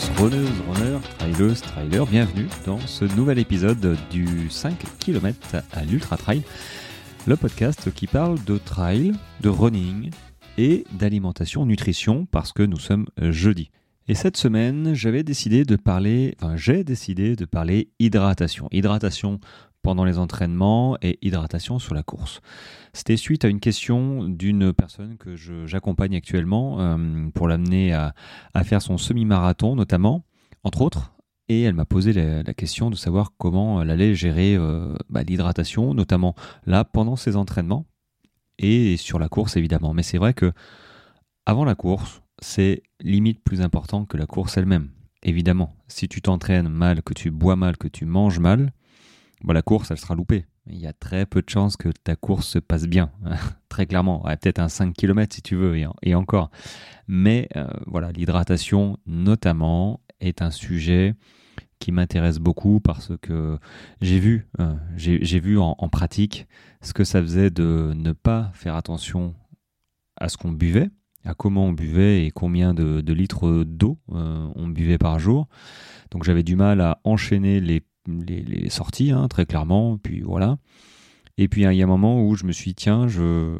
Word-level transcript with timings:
tous, 0.00 0.22
runneuses, 0.22 0.62
runners, 0.68 1.00
traileuses, 1.18 1.60
trailers, 1.60 2.06
bienvenue 2.06 2.46
dans 2.64 2.78
ce 2.80 3.04
nouvel 3.16 3.38
épisode 3.38 3.96
du 4.10 4.48
5 4.48 4.76
km 4.98 5.56
à 5.72 5.84
l'Ultra 5.84 6.16
Trail, 6.16 6.42
le 7.26 7.36
podcast 7.36 7.92
qui 7.92 8.06
parle 8.06 8.42
de 8.44 8.56
trail, 8.56 9.12
de 9.40 9.48
running 9.48 10.10
et 10.58 10.84
d'alimentation, 10.92 11.66
nutrition, 11.66 12.26
parce 12.30 12.52
que 12.52 12.62
nous 12.62 12.78
sommes 12.78 13.06
jeudi. 13.18 13.70
Et 14.08 14.14
cette 14.14 14.36
semaine, 14.36 14.94
j'avais 14.94 15.22
décidé 15.22 15.64
de 15.64 15.76
parler, 15.76 16.34
enfin 16.40 16.56
j'ai 16.56 16.82
décidé 16.84 17.36
de 17.36 17.44
parler 17.44 17.90
hydratation. 17.98 18.68
Hydratation 18.72 19.38
pendant 19.82 20.04
les 20.04 20.18
entraînements 20.18 20.96
et 21.02 21.18
hydratation 21.22 21.78
sur 21.78 21.94
la 21.94 22.02
course. 22.02 22.40
C'était 22.92 23.16
suite 23.16 23.44
à 23.44 23.48
une 23.48 23.60
question 23.60 24.24
d'une 24.28 24.72
personne 24.72 25.16
que 25.16 25.36
j'accompagne 25.66 26.16
actuellement 26.16 26.80
euh, 26.80 27.28
pour 27.34 27.48
l'amener 27.48 27.92
à, 27.92 28.12
faire 28.64 28.82
son 28.82 28.98
semi-marathon 28.98 29.76
notamment, 29.76 30.24
entre 30.64 30.82
autres. 30.82 31.12
Et 31.48 31.62
elle 31.62 31.74
m'a 31.74 31.84
posé 31.84 32.12
la, 32.12 32.54
question 32.54 32.90
de 32.90 32.94
savoir 32.94 33.32
comment 33.36 33.82
elle 33.82 33.90
allait 33.90 34.14
gérer 34.14 34.54
euh, 34.54 34.94
bah, 35.08 35.22
l'hydratation, 35.24 35.94
notamment 35.94 36.34
là 36.64 36.84
pendant 36.84 37.16
ses 37.16 37.34
entraînements 37.36 37.86
et 38.58 38.96
sur 38.96 39.18
la 39.18 39.28
course 39.28 39.56
évidemment. 39.56 39.94
Mais 39.94 40.02
c'est 40.02 40.18
vrai 40.18 40.34
que 40.34 40.52
avant 41.46 41.64
la 41.64 41.74
course, 41.74 42.22
c'est 42.40 42.82
limite 43.00 43.42
plus 43.42 43.60
important 43.62 44.04
que 44.04 44.16
la 44.16 44.26
course 44.26 44.56
elle-même. 44.56 44.90
Évidemment, 45.22 45.74
si 45.88 46.08
tu 46.08 46.22
t'entraînes 46.22 46.68
mal, 46.68 47.02
que 47.02 47.12
tu 47.12 47.30
bois 47.30 47.56
mal, 47.56 47.76
que 47.76 47.88
tu 47.88 48.06
manges 48.06 48.38
mal, 48.38 48.72
bah, 49.42 49.54
la 49.54 49.62
course, 49.62 49.90
elle 49.90 49.98
sera 49.98 50.14
loupée. 50.14 50.46
Il 50.66 50.78
y 50.78 50.86
a 50.86 50.92
très 50.92 51.26
peu 51.26 51.42
de 51.42 51.48
chances 51.48 51.76
que 51.76 51.88
ta 51.88 52.16
course 52.16 52.48
se 52.48 52.58
passe 52.58 52.86
bien, 52.86 53.10
très 53.68 53.86
clairement. 53.86 54.20
peut-être 54.20 54.58
un 54.58 54.68
5 54.68 54.94
km 54.94 55.34
si 55.34 55.42
tu 55.42 55.56
veux, 55.56 55.76
et, 56.02 56.14
encore. 56.14 56.50
Mais 57.08 57.48
euh, 57.56 57.66
voilà, 57.86 58.12
l'hydratation 58.12 58.98
notamment 59.06 60.00
est 60.20 60.42
un 60.42 60.50
sujet 60.50 61.14
qui 61.78 61.92
m'intéresse 61.92 62.38
beaucoup 62.38 62.78
parce 62.78 63.12
que 63.22 63.58
j'ai 64.00 64.20
vu, 64.20 64.46
euh, 64.60 64.74
vu 64.96 65.58
en, 65.58 65.74
pratique 65.88 66.46
ce 66.82 66.92
que 66.92 67.04
ça 67.04 67.20
faisait 67.22 67.50
de 67.50 67.92
ne 67.96 68.12
pas 68.12 68.50
faire 68.54 68.76
attention 68.76 69.34
à 70.16 70.28
ce 70.28 70.36
qu'on 70.36 70.52
buvait, 70.52 70.90
à 71.24 71.34
comment 71.34 71.64
on 71.64 71.72
buvait 71.72 72.26
et 72.26 72.30
combien 72.30 72.74
de, 72.74 73.12
litres 73.12 73.64
d'eau 73.64 73.98
euh, 74.12 74.48
on 74.54 74.68
buvait 74.68 74.98
par 74.98 75.18
jour. 75.18 75.48
Donc 76.10 76.24
j'avais 76.24 76.42
du 76.42 76.54
mal 76.54 76.82
à 76.82 77.00
enchaîner 77.04 77.60
les 77.60 77.82
les, 78.26 78.70
sorties, 78.70 79.10
hein, 79.10 79.28
très 79.28 79.46
clairement. 79.46 79.98
Puis 79.98 80.20
voilà. 80.20 80.58
Et 81.38 81.48
puis 81.48 81.62
il 81.62 81.72
y 81.72 81.80
a 81.80 81.84
un 81.84 81.88
moment 81.88 82.22
où 82.26 82.34
je 82.34 82.44
me 82.44 82.52
suis 82.52 82.70
dit, 82.70 82.74
tiens, 82.74 83.08
je, 83.08 83.56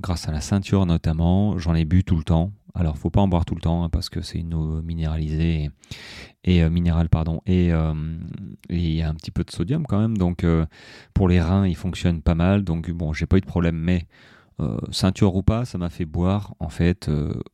grâce 0.00 0.28
à 0.28 0.32
la 0.32 0.40
ceinture 0.40 0.86
notamment, 0.86 1.58
j'en 1.58 1.74
ai 1.74 1.84
bu 1.84 2.02
tout 2.02 2.16
le 2.16 2.24
temps. 2.24 2.52
Alors 2.74 2.98
faut 2.98 3.10
pas 3.10 3.20
en 3.20 3.28
boire 3.28 3.44
tout 3.44 3.54
le 3.54 3.60
temps 3.60 3.84
hein, 3.84 3.88
parce 3.88 4.08
que 4.08 4.20
c'est 4.20 4.38
une 4.38 4.54
eau 4.54 4.82
minéralisée 4.82 5.70
et, 6.44 6.62
euh, 6.62 6.70
minérale 6.70 7.08
pardon 7.08 7.40
euh, 7.48 7.94
et 8.68 8.76
il 8.76 8.94
y 8.94 9.02
a 9.02 9.08
un 9.08 9.14
petit 9.14 9.30
peu 9.30 9.44
de 9.44 9.50
sodium 9.50 9.86
quand 9.86 9.98
même 9.98 10.16
donc 10.16 10.44
euh, 10.44 10.66
pour 11.14 11.28
les 11.28 11.40
reins 11.40 11.66
il 11.66 11.76
fonctionne 11.76 12.22
pas 12.22 12.34
mal 12.34 12.62
donc 12.62 12.90
bon 12.90 13.12
j'ai 13.12 13.26
pas 13.26 13.38
eu 13.38 13.40
de 13.40 13.46
problème 13.46 13.76
mais 13.76 14.06
ceinture 14.90 15.36
ou 15.36 15.42
pas 15.42 15.64
ça 15.64 15.78
m'a 15.78 15.88
fait 15.88 16.04
boire 16.04 16.54
en 16.58 16.68
fait 16.68 17.10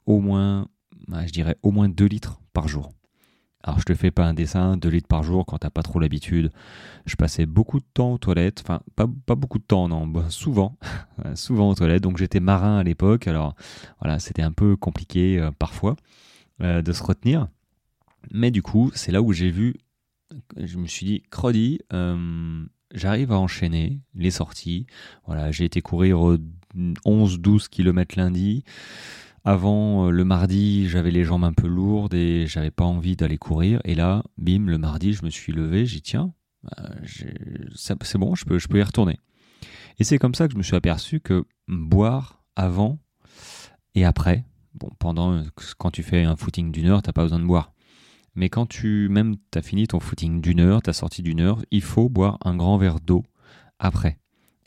au 0.06 0.18
moins 0.18 0.66
bah, 1.06 1.24
je 1.24 1.32
dirais 1.32 1.56
au 1.62 1.70
moins 1.70 1.88
2 1.88 2.04
litres 2.04 2.40
par 2.52 2.66
jour 2.66 2.90
alors 3.62 3.80
je 3.80 3.84
te 3.84 3.94
fais 3.94 4.10
pas 4.10 4.24
un 4.24 4.34
dessin, 4.34 4.76
2 4.76 4.88
litres 4.88 5.08
par 5.08 5.22
jour 5.22 5.44
quand 5.44 5.58
t'as 5.58 5.70
pas 5.70 5.82
trop 5.82 5.98
l'habitude. 5.98 6.52
Je 7.04 7.16
passais 7.16 7.46
beaucoup 7.46 7.80
de 7.80 7.86
temps 7.94 8.12
aux 8.12 8.18
toilettes, 8.18 8.62
enfin 8.64 8.80
pas, 8.94 9.06
beaucoup 9.34 9.58
de 9.58 9.64
temps, 9.64 9.88
non, 9.88 10.06
bah, 10.06 10.26
souvent, 10.28 10.76
souvent 11.34 11.70
aux 11.70 11.74
toilettes. 11.74 12.02
Donc 12.02 12.16
j'étais 12.16 12.40
marin 12.40 12.78
à 12.78 12.84
l'époque, 12.84 13.26
alors 13.26 13.56
voilà, 14.00 14.18
c'était 14.18 14.42
un 14.42 14.52
peu 14.52 14.76
compliqué 14.76 15.40
euh, 15.40 15.50
parfois 15.50 15.96
euh, 16.62 16.80
de 16.80 16.92
se 16.92 17.02
retenir. 17.02 17.48
Mais 18.30 18.50
du 18.50 18.62
coup, 18.62 18.90
c'est 18.94 19.12
là 19.12 19.20
où 19.20 19.32
j'ai 19.32 19.50
vu, 19.50 19.74
je 20.56 20.78
me 20.78 20.86
suis 20.86 21.06
dit, 21.06 21.22
Crody, 21.30 21.80
euh, 21.92 22.64
j'arrive 22.94 23.32
à 23.32 23.38
enchaîner 23.38 24.00
les 24.14 24.30
sorties. 24.30 24.86
Voilà, 25.26 25.50
j'ai 25.50 25.64
été 25.64 25.80
courir 25.80 26.18
11-12 26.76 27.68
km 27.68 28.16
lundi. 28.16 28.64
Avant, 29.46 30.08
euh, 30.08 30.10
le 30.10 30.24
mardi, 30.24 30.88
j'avais 30.88 31.12
les 31.12 31.22
jambes 31.22 31.44
un 31.44 31.52
peu 31.52 31.68
lourdes 31.68 32.14
et 32.14 32.48
j'avais 32.48 32.72
pas 32.72 32.82
envie 32.82 33.14
d'aller 33.14 33.38
courir. 33.38 33.80
Et 33.84 33.94
là, 33.94 34.24
bim, 34.38 34.66
le 34.66 34.76
mardi, 34.76 35.12
je 35.12 35.24
me 35.24 35.30
suis 35.30 35.52
levé, 35.52 35.86
j'ai 35.86 36.00
tiens, 36.00 36.34
euh, 36.80 36.88
c'est 37.76 38.18
bon, 38.18 38.34
je 38.34 38.44
peux, 38.44 38.58
je 38.58 38.66
peux 38.66 38.80
y 38.80 38.82
retourner. 38.82 39.20
Et 40.00 40.04
c'est 40.04 40.18
comme 40.18 40.34
ça 40.34 40.48
que 40.48 40.54
je 40.54 40.58
me 40.58 40.64
suis 40.64 40.74
aperçu 40.74 41.20
que 41.20 41.44
boire 41.68 42.42
avant 42.56 42.98
et 43.94 44.04
après, 44.04 44.44
bon, 44.74 44.90
pendant, 44.98 45.40
quand 45.78 45.92
tu 45.92 46.02
fais 46.02 46.24
un 46.24 46.34
footing 46.34 46.72
d'une 46.72 46.86
heure, 46.86 47.02
t'as 47.02 47.12
pas 47.12 47.22
besoin 47.22 47.38
de 47.38 47.46
boire. 47.46 47.72
Mais 48.34 48.48
quand 48.48 48.66
tu, 48.66 49.08
même, 49.08 49.36
as 49.54 49.62
fini 49.62 49.86
ton 49.86 50.00
footing 50.00 50.40
d'une 50.40 50.58
heure, 50.58 50.82
t'as 50.82 50.92
sorti 50.92 51.22
d'une 51.22 51.38
heure, 51.38 51.62
il 51.70 51.82
faut 51.82 52.08
boire 52.08 52.38
un 52.44 52.56
grand 52.56 52.78
verre 52.78 52.98
d'eau 52.98 53.22
après. 53.78 54.18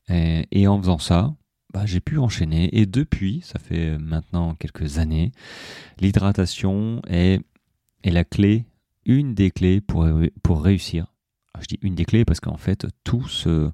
et, 0.07 0.67
en 0.67 0.79
faisant 0.79 0.99
ça, 0.99 1.35
bah, 1.73 1.85
j'ai 1.85 1.99
pu 1.99 2.17
enchaîner. 2.17 2.69
Et 2.77 2.85
depuis, 2.85 3.41
ça 3.43 3.59
fait 3.59 3.97
maintenant 3.97 4.55
quelques 4.55 4.97
années, 4.97 5.31
l'hydratation 5.99 7.01
est, 7.07 7.41
la 8.03 8.23
clé, 8.23 8.65
une 9.05 9.35
des 9.35 9.51
clés 9.51 9.81
pour, 9.81 10.03
réussir. 10.63 11.13
Je 11.59 11.67
dis 11.67 11.79
une 11.81 11.95
des 11.95 12.05
clés 12.05 12.25
parce 12.25 12.39
qu'en 12.39 12.57
fait, 12.57 12.87
tout 13.03 13.27
se, 13.27 13.71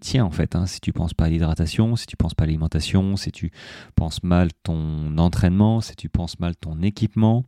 tient 0.00 0.24
en 0.24 0.30
fait. 0.30 0.54
Hein. 0.54 0.66
Si 0.66 0.80
tu 0.80 0.92
penses 0.92 1.14
pas 1.14 1.24
à 1.24 1.28
l'hydratation, 1.28 1.96
si 1.96 2.06
tu 2.06 2.16
penses 2.16 2.34
pas 2.34 2.44
à 2.44 2.46
l'alimentation, 2.46 3.16
si 3.16 3.32
tu 3.32 3.50
penses 3.96 4.22
mal 4.22 4.50
ton 4.62 5.18
entraînement, 5.18 5.80
si 5.80 5.96
tu 5.96 6.08
penses 6.08 6.38
mal 6.38 6.54
ton 6.56 6.82
équipement, 6.82 7.44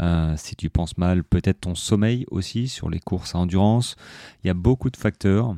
euh, 0.00 0.34
si 0.36 0.56
tu 0.56 0.70
penses 0.70 0.98
mal 0.98 1.24
peut-être 1.24 1.60
ton 1.60 1.74
sommeil 1.74 2.26
aussi 2.30 2.68
sur 2.68 2.90
les 2.90 3.00
courses 3.00 3.34
à 3.34 3.38
endurance, 3.38 3.96
il 4.42 4.48
y 4.48 4.50
a 4.50 4.54
beaucoup 4.54 4.90
de 4.90 4.96
facteurs 4.96 5.56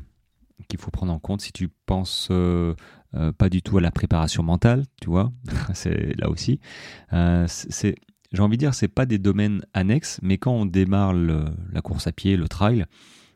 qu'il 0.69 0.79
faut 0.79 0.91
prendre 0.91 1.13
en 1.13 1.19
compte 1.19 1.41
si 1.41 1.53
tu 1.53 1.69
penses 1.87 2.29
euh, 2.31 2.75
euh, 3.15 3.33
pas 3.33 3.49
du 3.49 3.63
tout 3.63 3.79
à 3.79 3.81
la 3.81 3.91
préparation 3.91 4.43
mentale, 4.43 4.85
tu 5.01 5.11
vois, 5.11 5.33
c'est 5.75 6.19
là 6.19 6.31
aussi. 6.31 6.61
Euh, 7.13 7.47
j'ai 8.33 8.43
envie 8.43 8.57
de 8.57 8.61
dire, 8.61 8.75
c'est 8.75 8.89
pas 8.89 9.07
des 9.07 9.19
domaines 9.19 9.65
annexes, 9.75 10.19
mais 10.23 10.39
quand 10.39 10.53
on 10.53 10.67
démarre 10.67 11.13
la 11.13 11.83
course 11.83 12.07
à 12.07 12.13
pied, 12.13 12.37
le 12.37 12.49
trail, 12.49 12.87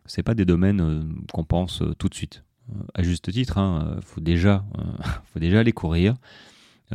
c'est 0.06 0.22
pas 0.22 0.34
des 0.34 0.44
domaines 0.44 1.12
qu'on 1.32 1.44
pense 1.44 1.82
tout 1.98 2.08
de 2.08 2.14
suite. 2.14 2.44
À 2.94 3.02
juste 3.02 3.30
titre, 3.30 3.54
il 3.58 3.60
hein, 3.60 3.98
faut 4.00 4.20
déjà, 4.20 4.64
faut 5.32 5.38
déjà 5.38 5.60
aller 5.60 5.72
courir, 5.72 6.14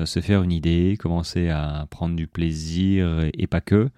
se 0.04 0.20
faire 0.20 0.42
une 0.42 0.52
idée, 0.52 0.98
commencer 1.00 1.50
à 1.50 1.86
prendre 1.92 2.16
du 2.16 2.28
plaisir 2.28 3.30
et 3.34 3.46
pas 3.46 3.62
que. 3.62 3.90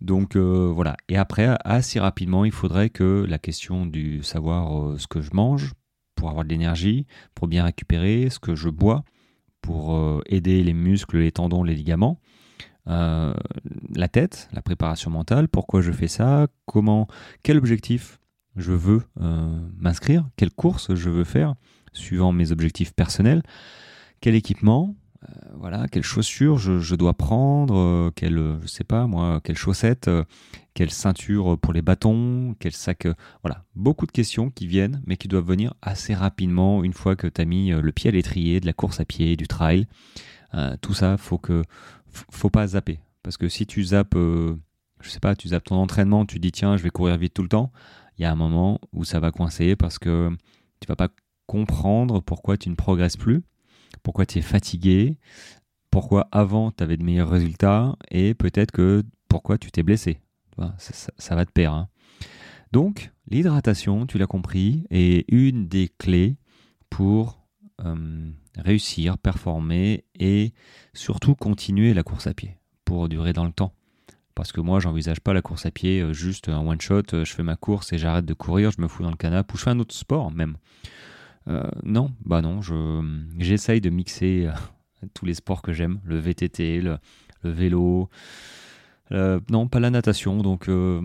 Donc 0.00 0.36
euh, 0.36 0.70
voilà. 0.74 0.96
Et 1.08 1.16
après, 1.16 1.56
assez 1.64 2.00
rapidement, 2.00 2.44
il 2.44 2.52
faudrait 2.52 2.90
que 2.90 3.24
la 3.28 3.38
question 3.38 3.86
du 3.86 4.22
savoir 4.22 4.78
euh, 4.78 4.98
ce 4.98 5.06
que 5.06 5.20
je 5.20 5.30
mange 5.32 5.72
pour 6.14 6.30
avoir 6.30 6.44
de 6.44 6.50
l'énergie, 6.50 7.06
pour 7.34 7.48
bien 7.48 7.64
récupérer, 7.64 8.28
ce 8.30 8.38
que 8.38 8.54
je 8.54 8.68
bois 8.68 9.04
pour 9.60 9.94
euh, 9.94 10.22
aider 10.26 10.62
les 10.62 10.72
muscles, 10.72 11.18
les 11.18 11.32
tendons, 11.32 11.62
les 11.62 11.74
ligaments, 11.74 12.18
la 12.86 14.08
tête, 14.10 14.48
la 14.52 14.62
préparation 14.62 15.12
mentale, 15.12 15.46
pourquoi 15.46 15.80
je 15.80 15.92
fais 15.92 16.08
ça, 16.08 16.48
comment, 16.66 17.06
quel 17.44 17.56
objectif 17.56 18.18
je 18.56 18.72
veux 18.72 19.02
m'inscrire, 19.76 20.28
quelle 20.34 20.50
course 20.50 20.96
je 20.96 21.08
veux 21.08 21.22
faire 21.22 21.54
suivant 21.92 22.32
mes 22.32 22.50
objectifs 22.50 22.92
personnels, 22.92 23.44
quel 24.20 24.34
équipement, 24.34 24.96
voilà, 25.54 25.86
quelles 25.88 26.02
chaussures 26.02 26.58
je, 26.58 26.94
dois 26.94 27.14
prendre, 27.14 27.76
euh, 27.76 28.10
quelle, 28.14 28.58
je 28.62 28.66
sais 28.66 28.84
pas 28.84 29.06
moi, 29.06 29.40
quelles 29.42 29.56
chaussettes, 29.56 30.08
euh, 30.08 30.24
quelle 30.74 30.90
ceinture 30.90 31.58
pour 31.58 31.72
les 31.72 31.82
bâtons, 31.82 32.54
quel 32.58 32.72
sac. 32.72 33.06
voilà, 33.42 33.64
beaucoup 33.74 34.06
de 34.06 34.12
questions 34.12 34.50
qui 34.50 34.66
viennent, 34.66 35.02
mais 35.06 35.16
qui 35.16 35.28
doivent 35.28 35.46
venir 35.46 35.74
assez 35.82 36.14
rapidement 36.14 36.84
une 36.84 36.92
fois 36.92 37.16
que 37.16 37.26
tu 37.26 37.40
as 37.40 37.44
mis 37.44 37.70
le 37.70 37.92
pied 37.92 38.08
à 38.08 38.12
l'étrier 38.12 38.60
de 38.60 38.66
la 38.66 38.72
course 38.72 39.00
à 39.00 39.04
pied, 39.04 39.36
du 39.36 39.46
trail. 39.48 39.86
tout 40.80 40.94
ça, 40.94 41.16
faut 41.16 41.38
que, 41.38 41.62
faut 42.08 42.50
pas 42.50 42.68
zapper, 42.68 43.00
parce 43.22 43.36
que 43.36 43.48
si 43.48 43.66
tu 43.66 43.82
zappes, 43.82 44.16
je 44.16 45.08
sais 45.08 45.20
pas, 45.20 45.34
tu 45.34 45.48
zappes 45.48 45.64
ton 45.64 45.76
entraînement, 45.76 46.24
tu 46.24 46.38
dis 46.38 46.52
tiens, 46.52 46.76
je 46.76 46.82
vais 46.82 46.90
courir 46.90 47.18
vite 47.18 47.34
tout 47.34 47.42
le 47.42 47.48
temps, 47.48 47.72
il 48.18 48.22
y 48.22 48.24
a 48.24 48.32
un 48.32 48.36
moment 48.36 48.80
où 48.92 49.04
ça 49.04 49.18
va 49.20 49.32
coincer 49.32 49.76
parce 49.76 49.98
que 49.98 50.30
tu 50.80 50.86
vas 50.86 50.96
pas 50.96 51.08
comprendre 51.46 52.20
pourquoi 52.20 52.56
tu 52.56 52.70
ne 52.70 52.74
progresses 52.74 53.16
plus 53.16 53.42
pourquoi 54.02 54.26
tu 54.26 54.38
es 54.38 54.42
fatigué, 54.42 55.18
pourquoi 55.90 56.28
avant 56.32 56.70
tu 56.70 56.82
avais 56.82 56.96
de 56.96 57.02
meilleurs 57.02 57.30
résultats 57.30 57.96
et 58.10 58.34
peut-être 58.34 58.70
que 58.70 59.02
pourquoi 59.28 59.58
tu 59.58 59.70
t'es 59.70 59.82
blessé. 59.82 60.20
Ça, 60.78 61.34
va 61.34 61.46
te 61.46 61.52
perdre. 61.52 61.76
Hein. 61.76 61.88
Donc, 62.72 63.10
l'hydratation, 63.28 64.06
tu 64.06 64.18
l'as 64.18 64.26
compris, 64.26 64.84
est 64.90 65.24
une 65.32 65.68
des 65.68 65.88
clés 65.88 66.36
pour 66.90 67.40
euh, 67.84 68.30
réussir, 68.58 69.16
performer 69.16 70.04
et 70.18 70.52
surtout 70.92 71.34
continuer 71.34 71.94
la 71.94 72.02
course 72.02 72.26
à 72.26 72.34
pied 72.34 72.58
pour 72.84 73.08
durer 73.08 73.32
dans 73.32 73.44
le 73.44 73.52
temps. 73.52 73.72
Parce 74.34 74.52
que 74.52 74.60
moi, 74.60 74.80
j'envisage 74.80 75.20
pas 75.20 75.32
la 75.32 75.42
course 75.42 75.66
à 75.66 75.70
pied 75.70 76.00
euh, 76.00 76.12
juste 76.12 76.48
un 76.48 76.66
one 76.66 76.80
shot, 76.80 77.02
euh, 77.14 77.24
je 77.24 77.32
fais 77.32 77.42
ma 77.42 77.56
course 77.56 77.92
et 77.92 77.98
j'arrête 77.98 78.26
de 78.26 78.34
courir, 78.34 78.70
je 78.70 78.80
me 78.80 78.88
fous 78.88 79.02
dans 79.02 79.10
le 79.10 79.16
canapé 79.16 79.54
ou 79.54 79.56
je 79.56 79.62
fais 79.62 79.70
un 79.70 79.78
autre 79.78 79.94
sport 79.94 80.30
même. 80.30 80.56
Euh, 81.48 81.68
non, 81.82 82.12
bah 82.24 82.42
non, 82.42 82.60
j'essaye 83.38 83.80
de 83.80 83.90
mixer 83.90 84.46
euh, 84.46 85.06
tous 85.14 85.24
les 85.24 85.34
sports 85.34 85.62
que 85.62 85.72
j'aime, 85.72 86.00
le 86.04 86.18
VTT, 86.18 86.80
le, 86.80 86.98
vélo, 87.42 88.08
non, 89.10 89.66
pas 89.68 89.80
la 89.80 89.90
natation. 89.90 90.42
Donc 90.42 90.66
le 90.66 91.00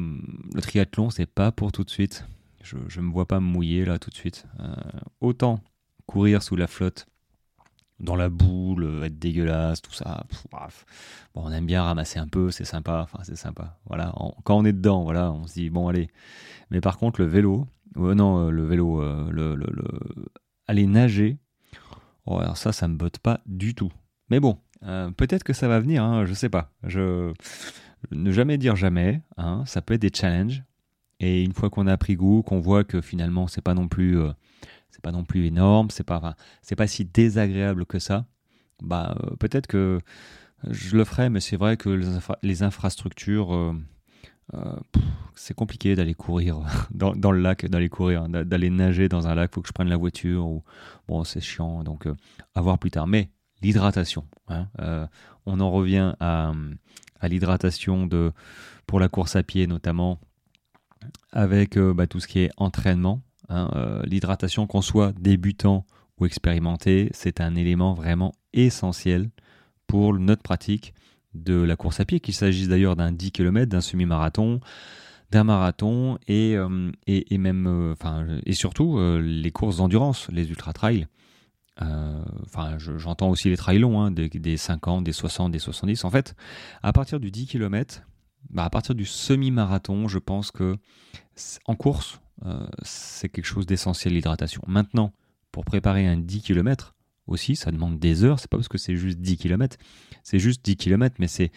triathlon, 0.62 1.10
c'est 1.10 1.26
pas 1.26 1.52
pour 1.52 1.72
tout 1.72 1.84
de 1.84 1.90
suite. 1.90 2.26
Je 2.62 2.78
ne 2.78 3.06
me 3.06 3.12
vois 3.12 3.28
pas 3.28 3.40
me 3.40 3.46
mouiller 3.46 3.86
là 3.86 4.00
tout 4.00 4.10
de 4.10 4.16
suite. 4.16 4.46
autant 5.22 5.62
courir 6.06 6.44
sous 6.44 6.56
la 6.56 6.68
flotte 6.68 7.08
dans 8.00 8.16
la 8.16 8.30
boule, 8.30 8.84
euh, 8.84 9.04
être 9.04 9.18
dégueulasse, 9.20 9.82
tout 9.82 9.94
ça. 9.94 10.26
Bon, 11.34 11.44
on 11.44 11.52
aime 11.52 11.66
bien 11.66 11.84
ramasser 11.84 12.20
un 12.20 12.28
peu, 12.28 12.52
c'est 12.52 12.66
sympa. 12.66 13.02
Enfin, 13.04 13.20
c'est 13.24 13.38
sympa. 13.38 13.78
Voilà. 13.86 14.14
quand 14.44 14.58
on 14.58 14.66
est 14.66 14.74
dedans, 14.74 15.04
voilà, 15.04 15.32
on 15.32 15.48
se 15.48 15.54
dit 15.54 15.70
bon, 15.70 15.88
allez. 15.88 16.10
Mais 16.72 16.82
par 16.82 16.98
contre, 16.98 17.22
le 17.22 17.28
vélo, 17.28 17.68
non, 17.96 18.48
euh, 18.48 18.50
le 18.50 18.66
vélo, 18.66 19.02
euh, 19.02 19.30
le, 19.32 19.56
aller 20.68 20.88
nager, 20.88 21.38
oh, 22.26 22.42
ça, 22.56 22.72
ça 22.72 22.88
me 22.88 22.96
botte 22.96 23.20
pas 23.20 23.42
du 23.46 23.76
tout. 23.76 23.92
Mais 24.30 24.40
bon, 24.40 24.58
peut-être 25.18 25.44
que 25.44 25.54
ça 25.54 25.68
va 25.68 25.80
venir. 25.80 26.04
Hein, 26.04 26.26
je 26.26 26.34
sais 26.34 26.50
pas. 26.50 26.72
Je 26.84 27.32
ne 28.12 28.32
jamais 28.32 28.58
dire 28.58 28.76
jamais. 28.76 29.22
Hein, 29.38 29.64
ça 29.66 29.82
peut 29.82 29.94
être 29.94 30.02
des 30.02 30.12
challenges. 30.14 30.64
Et 31.20 31.44
une 31.44 31.54
fois 31.54 31.70
qu'on 31.70 31.88
a 31.88 31.96
pris 31.96 32.16
goût, 32.16 32.42
qu'on 32.42 32.60
voit 32.60 32.84
que 32.84 33.00
finalement, 33.00 33.48
c'est 33.48 33.62
pas 33.62 33.74
non 33.74 33.88
plus 33.88 34.18
c'est 34.96 35.02
pas 35.02 35.12
non 35.12 35.26
plus 35.26 35.46
énorme, 35.46 35.90
c'est 35.90 36.06
pas, 36.06 36.38
c'est 36.62 36.78
pas 36.78 36.88
si 36.88 37.04
désagréable 37.04 37.86
que 37.86 38.00
ça. 38.00 38.26
Bah, 38.82 39.18
euh, 39.22 39.36
peut-être 39.36 39.68
que 39.68 40.00
je 40.70 40.96
le 40.96 41.04
ferai, 41.04 41.30
mais 41.30 41.42
c'est 41.42 41.58
vrai 41.58 41.76
que 41.76 41.90
les, 42.42 42.64
infrastructures, 42.64 43.54
euh, 43.54 43.74
euh, 44.54 44.76
c'est 45.36 45.54
compliqué 45.54 45.96
d'aller 45.96 46.14
courir 46.14 46.62
dans, 46.92 47.32
le 47.32 47.42
lac, 47.42 47.66
d'aller 47.66 47.90
courir, 47.90 48.24
hein, 48.24 48.30
d'aller 48.30 48.70
nager 48.70 49.10
dans 49.10 49.28
un 49.28 49.36
lac. 49.36 49.54
Faut 49.54 49.62
que 49.62 49.68
je 49.68 49.74
prenne 49.74 49.90
la 49.90 49.98
voiture 49.98 50.48
ou 50.48 50.64
bon, 51.10 51.26
c'est 51.26 51.42
chiant. 51.42 51.84
Donc, 51.84 52.08
à 52.56 52.62
voir 52.62 52.80
plus 52.80 52.92
tard. 52.92 53.06
Mais 53.06 53.30
l'hydratation, 53.62 54.26
hein, 54.48 54.70
on 55.46 55.60
en 55.60 55.72
revient 55.72 56.14
à, 56.22 56.54
à 57.20 57.28
l'hydratation 57.28 58.08
de 58.08 58.32
pour 58.88 59.02
la 59.02 59.10
course 59.10 59.36
à 59.36 59.44
pied 59.44 59.68
notamment, 59.68 60.22
avec 61.34 61.78
bah, 61.78 62.08
tout 62.08 62.22
ce 62.22 62.28
qui 62.28 62.40
est 62.40 62.52
entraînement. 62.56 63.25
Hein, 63.50 63.70
euh, 63.76 64.02
l'hydratation, 64.06 64.68
qu'on 64.68 64.82
soit 64.82 65.14
débutant 65.20 65.86
ou 66.20 66.26
expérimenté, 66.26 67.10
c'est 67.14 67.42
un 67.42 67.56
élément 67.56 67.94
vraiment 67.94 68.34
essentiel 68.54 69.30
pour 69.88 70.14
notre 70.14 70.42
pratique 70.42 70.94
de 71.34 71.56
la 71.56 71.76
course 71.76 72.00
à 72.00 72.06
pied, 72.06 72.20
qu'il 72.20 72.34
s'agisse 72.34 72.68
d'ailleurs 72.68 72.96
d'un 72.96 73.12
10 73.12 73.32
km, 73.32 73.70
d'un 73.70 73.82
semi-marathon, 73.82 74.62
d'un 75.32 75.44
marathon 75.44 76.18
et, 76.28 76.56
euh, 76.56 76.92
et, 77.08 77.38
même, 77.38 77.68
euh, 77.68 78.40
et 78.46 78.54
surtout 78.54 79.00
les 79.20 79.52
courses 79.52 79.78
d'endurance, 79.78 80.30
les 80.32 80.50
ultra-trails. 80.50 81.08
Enfin, 81.78 82.78
j'entends 82.78 83.30
aussi 83.30 83.50
les 83.50 83.58
trails 83.58 83.80
longs, 83.80 84.00
hein, 84.00 84.12
des, 84.12 84.30
des, 84.30 84.56
50, 84.56 85.04
des 85.04 85.12
60, 85.12 85.52
des 85.52 85.60
70. 85.60 86.06
En 86.06 86.10
fait, 86.10 86.36
à 86.82 86.94
partir 86.94 87.20
du 87.20 87.32
10 87.32 87.48
km, 87.48 88.02
bah 88.50 88.64
à 88.64 88.70
partir 88.70 88.96
du 88.96 89.06
semi-marathon, 89.06 90.08
je 90.08 90.20
pense 90.20 90.52
que 90.52 90.78
en 91.66 91.76
course, 91.76 92.22
euh, 92.46 92.68
c'est 92.84 93.30
quelque 93.30 93.46
chose 93.46 93.66
d'essentiel 93.66 94.14
l'hydratation. 94.14 94.62
Maintenant, 94.68 95.12
pour 95.52 95.66
préparer 95.66 96.06
un 96.06 96.18
10 96.18 96.42
km 96.42 96.96
aussi, 97.28 97.56
ça 97.56 97.72
demande 97.72 97.98
des 97.98 98.24
heures, 98.24 98.40
c'est 98.40 98.50
pas 98.50 98.58
parce 98.58 98.68
que 98.68 98.78
c'est 98.78 98.98
juste 98.98 99.20
10 99.20 99.38
km, 99.38 99.78
c'est 100.24 100.40
juste 100.40 100.64
10 100.64 100.78
km, 100.78 101.16
mais 101.20 101.28
c'est, 101.28 101.52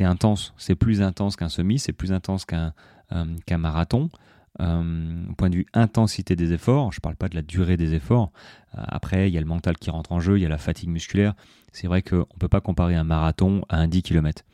intense, 0.00 0.52
c'est 0.58 0.74
plus 0.74 1.00
intense 1.00 1.36
qu'un 1.36 1.48
semi, 1.48 1.78
c'est 1.78 1.92
plus 1.92 2.12
intense 2.12 2.44
qu'un, 2.44 2.74
euh, 3.12 3.58
marathon. 3.58 4.10
Euh, 4.58 5.26
point 5.36 5.50
de 5.50 5.56
vue 5.56 5.66
intensité 5.74 6.34
des 6.34 6.54
efforts, 6.54 6.90
je 6.90 6.96
ne 6.96 7.02
parle 7.02 7.16
pas 7.16 7.28
de 7.28 7.34
la 7.34 7.42
durée 7.42 7.76
des 7.76 7.92
efforts. 7.92 8.32
après, 8.72 9.28
il 9.28 9.34
y 9.34 9.38
a 9.38 9.40
le 9.40 9.46
mental 9.46 9.76
qui 9.76 9.90
rentre 9.90 10.12
en 10.12 10.20
jeu, 10.20 10.38
il 10.38 10.42
y 10.42 10.46
a 10.46 10.48
la 10.48 10.58
fatigue 10.58 10.88
musculaire. 10.88 11.34
C'est 11.72 11.88
vrai 11.88 12.00
qu'on 12.02 12.16
ne 12.16 12.38
peut 12.38 12.48
pas 12.48 12.62
comparer 12.62 12.94
un 12.94 13.04
marathon 13.04 13.62
à 13.68 13.78
un 13.78 13.86
10 13.86 14.02
km. 14.02 14.44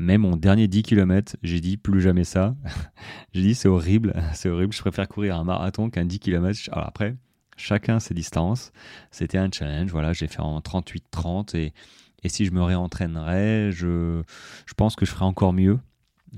Mais 0.00 0.16
mon 0.16 0.34
dernier 0.34 0.66
10 0.66 0.82
km, 0.82 1.36
j'ai 1.42 1.60
dit 1.60 1.76
plus 1.76 2.00
jamais 2.00 2.24
ça. 2.24 2.56
j'ai 3.34 3.42
dit 3.42 3.54
c'est 3.54 3.68
horrible, 3.68 4.14
c'est 4.32 4.48
horrible, 4.48 4.72
je 4.72 4.80
préfère 4.80 5.06
courir 5.06 5.36
un 5.36 5.44
marathon 5.44 5.90
qu'un 5.90 6.06
10 6.06 6.20
km. 6.20 6.58
Alors 6.72 6.86
après, 6.86 7.16
chacun 7.58 8.00
ses 8.00 8.14
distances. 8.14 8.72
C'était 9.10 9.36
un 9.36 9.50
challenge, 9.52 9.90
voilà, 9.90 10.14
j'ai 10.14 10.26
fait 10.26 10.40
en 10.40 10.58
38-30 10.60 11.54
et, 11.54 11.74
et 12.22 12.28
si 12.30 12.46
je 12.46 12.50
me 12.52 12.62
réentraînerais, 12.62 13.72
je, 13.72 14.22
je 14.64 14.72
pense 14.72 14.96
que 14.96 15.04
je 15.04 15.10
ferais 15.10 15.26
encore 15.26 15.52
mieux 15.52 15.78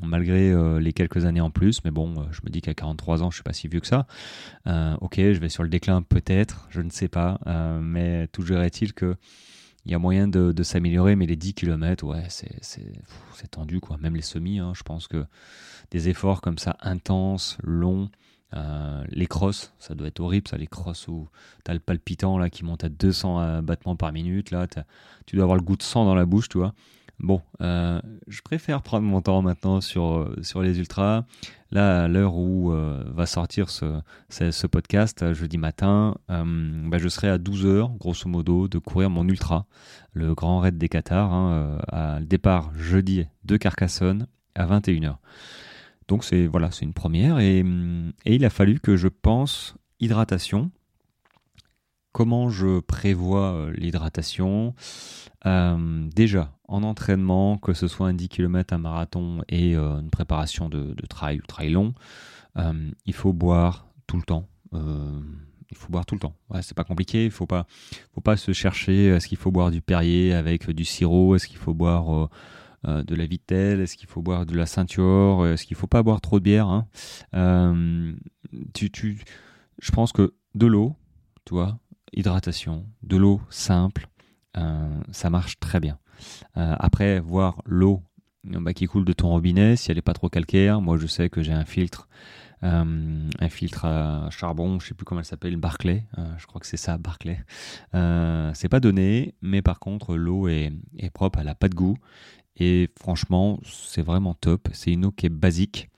malgré 0.03 0.51
euh, 0.51 0.81
les 0.81 0.93
quelques 0.93 1.25
années 1.25 1.41
en 1.41 1.51
plus. 1.51 1.85
Mais 1.85 1.93
bon, 1.93 2.19
euh, 2.19 2.25
je 2.33 2.41
me 2.45 2.51
dis 2.51 2.63
qu'à 2.63 2.75
43 2.75 3.23
ans, 3.23 3.31
je 3.31 3.37
suis 3.37 3.45
pas 3.45 3.53
si 3.53 3.69
vieux 3.69 3.81
que 3.81 3.87
ça. 3.87 4.09
Euh, 4.67 4.97
ok, 5.01 5.19
je 5.19 5.39
vais 5.39 5.49
sur 5.49 5.63
le 5.63 5.69
déclin 5.69 6.03
peut-être, 6.03 6.67
je 6.71 6.81
ne 6.81 6.91
sais 6.91 7.09
pas. 7.09 7.39
mais 7.81 8.27
toujours 8.29 8.59
est-il 8.59 8.93
que 8.93 9.15
il 9.85 9.93
y 9.93 9.95
a 9.95 9.99
moyen 9.99 10.29
de, 10.29 10.63
s'améliorer, 10.63 11.17
mais 11.17 11.27
les 11.27 11.37
10 11.37 11.55
km, 11.55 12.07
ouais, 12.07 12.27
c'est 12.29 13.51
tendu, 13.51 13.81
quoi. 13.81 13.97
Même 13.99 14.15
les 14.15 14.23
semis, 14.23 14.59
hein, 14.59 14.73
je 14.75 14.83
pense 14.83 15.09
que 15.09 15.25
des 15.91 16.09
efforts 16.09 16.41
comme 16.41 16.59
ça, 16.59 16.77
intenses, 16.81 17.59
longs, 17.63 18.11
euh, 18.55 19.03
les 19.09 19.27
crosses, 19.27 19.73
ça 19.79 19.95
doit 19.95 20.09
être 20.09 20.21
horrible, 20.21 20.47
ça, 20.49 20.57
les 20.57 20.67
crosses 20.67 21.09
où 21.09 21.29
tu 21.65 21.71
as 21.71 21.75
le 21.75 21.81
palpitant 21.81 22.39
là 22.39 22.51
qui 22.51 22.65
monte 22.65 22.85
à 22.85 22.89
200 22.89 23.41
euh, 23.41 23.63
battements 23.63 23.97
par 23.97 24.13
minute, 24.13 24.51
là, 24.51 24.67
tu 25.27 25.37
dois 25.37 25.45
avoir 25.45 25.57
le 25.57 25.65
goût 25.65 25.77
de 25.77 25.83
sang 25.83 26.05
dans 26.05 26.15
la 26.15 26.27
bouche, 26.27 26.49
tu 26.49 26.59
vois. 26.59 26.75
Bon, 27.19 27.41
euh, 27.61 28.01
je 28.27 28.43
préfère 28.43 28.83
prendre 28.83 29.07
mon 29.07 29.21
temps 29.21 29.43
maintenant 29.43 29.81
sur, 29.81 30.35
sur 30.43 30.63
les 30.63 30.79
ultras. 30.79 31.25
Là, 31.71 32.05
à 32.05 32.09
l'heure 32.09 32.37
où 32.37 32.73
euh, 32.73 33.03
va 33.15 33.27
sortir 33.27 33.71
ce, 33.71 34.01
ce, 34.29 34.67
podcast, 34.67 35.23
euh, 35.23 35.33
jeudi 35.33 35.57
matin, 35.57 36.17
bah, 36.29 36.99
je 36.99 37.09
serai 37.09 37.29
à 37.29 37.39
12 37.39 37.67
heures, 37.67 37.91
grosso 37.91 38.29
modo, 38.29 38.69
de 38.69 38.79
courir 38.79 39.09
mon 39.09 39.27
ultra, 39.29 39.67
le 40.13 40.35
grand 40.35 40.61
raid 40.61 40.77
des 40.77 40.89
Qatars, 40.89 41.33
hein, 41.33 41.79
à 41.89 42.21
le 42.21 42.27
départ 42.27 42.73
jeudi 42.75 43.27
de 43.45 43.57
Carcassonne 43.57 44.27
à 44.55 44.67
21h. 44.67 45.17
Donc 46.09 46.25
c'est 46.25 46.47
voilà, 46.47 46.71
c'est 46.71 46.85
une 46.85 46.93
première 46.93 47.39
et, 47.39 47.61
et 47.61 48.35
il 48.35 48.45
a 48.45 48.51
fallu 48.51 48.81
que 48.81 48.97
je 48.97 49.09
pense 49.09 49.77
hydratation 50.01 50.71
comment 52.13 52.51
je 52.51 52.81
prévois 52.81 53.55
euh, 53.55 53.73
l'hydratation 53.73 54.75
euh, 55.47 56.09
Déjà, 56.15 56.53
en 56.69 56.83
entraînement, 56.83 57.57
que 57.59 57.73
ce 57.73 57.89
soit 57.89 58.07
un 58.07 58.15
10 58.15 58.29
km, 58.29 58.75
un 58.75 58.79
marathon 58.79 59.43
et 59.49 59.75
euh, 59.75 60.01
une 60.01 60.11
préparation 60.11 60.69
de, 60.69 60.95
trail 61.09 61.41
ou 61.41 61.47
trail 61.47 61.71
long, 61.71 61.95
il 63.07 63.15
faut 63.15 63.33
boire 63.33 63.89
tout 64.07 64.17
le 64.17 64.23
temps. 64.23 64.47
il 64.73 65.77
faut 65.77 65.91
boire 65.91 66.05
tout 66.05 66.15
le 66.15 66.21
temps. 66.21 66.37
c'est 66.61 66.77
pas 66.77 66.85
compliqué. 66.85 67.25
Il 67.25 67.31
faut 67.31 67.49
faut 68.15 68.21
pas 68.21 68.37
se 68.37 68.53
chercher. 68.53 69.07
Est-ce 69.07 69.27
qu'il 69.27 69.39
faut 69.39 69.51
boire 69.51 69.71
du 69.71 69.81
Perrier 69.81 70.35
avec 70.35 70.71
du 70.71 70.85
sirop? 70.85 71.35
Est-ce 71.35 71.49
qu'il 71.49 71.57
faut 71.57 71.73
boire 71.73 72.29
de 72.85 73.15
la 73.15 73.25
Vitelle 73.25 73.81
Est-ce 73.81 73.97
qu'il 73.97 74.07
faut 74.07 74.21
boire 74.21 74.45
de 74.45 74.55
la 74.55 74.67
ceinture? 74.67 75.47
Est-ce 75.47 75.65
qu'il 75.65 75.77
faut 75.77 75.87
pas 75.87 76.03
boire 76.03 76.21
trop 76.21 76.41
de 76.41 76.45
bière 76.45 76.69
hein? 76.69 76.87
Je 77.33 78.13
pense 79.93 80.13
que 80.13 80.35
de 80.55 80.67
l'eau, 80.67 80.95
tu 81.47 81.55
vois, 81.55 81.79
hydratation, 82.13 82.87
de 83.03 83.17
l'eau 83.17 83.41
simple, 83.51 84.09
euh, 84.57 85.01
ça 85.11 85.31
marche 85.31 85.59
très 85.59 85.81
bien. 85.81 85.99
Euh, 86.57 86.75
après, 86.79 87.21
voir 87.21 87.63
l'eau 87.65 88.03
bah, 88.45 88.75
qui 88.75 88.87
coule 88.87 89.05
de 89.05 89.13
ton 89.13 89.29
robinet, 89.29 89.77
si 89.77 89.91
elle 89.91 89.97
n'est 89.97 90.03
pas 90.03 90.13
trop 90.13 90.29
calcaire, 90.29 90.81
moi 90.81 90.97
je 90.99 91.07
sais 91.07 91.31
que 91.31 91.43
j'ai 91.43 91.53
un 91.53 91.65
filtre, 91.65 92.09
euh, 92.65 93.29
un 93.39 93.49
filtre 93.49 93.85
à 93.85 94.29
charbon, 94.31 94.79
je 94.81 94.89
sais 94.89 94.95
plus 94.95 95.05
comment 95.05 95.21
elle 95.21 95.27
s'appelle, 95.27 95.57
Barclay, 95.57 96.05
je 96.39 96.47
crois 96.47 96.61
que 96.61 96.67
c'est 96.67 96.77
ça, 96.77 96.99
Barclay. 96.99 97.45
c'est 97.93 98.69
pas 98.69 98.81
donné, 98.81 99.35
mais 99.43 99.63
par 99.63 99.79
contre 99.79 100.17
l'eau 100.17 100.49
est, 100.49 100.73
propre, 101.15 101.39
elle 101.39 101.49
a 101.49 101.55
pas 101.55 101.69
de 101.69 101.75
goût, 101.75 101.97
et 102.57 102.91
franchement 103.01 103.61
c'est 103.65 104.03
vraiment 104.03 104.35
top. 104.35 104.69
C'est 104.73 104.93
une 104.93 105.07
eau 105.07 105.13
qui 105.13 105.27
est 105.27 105.31
basique, 105.31 105.89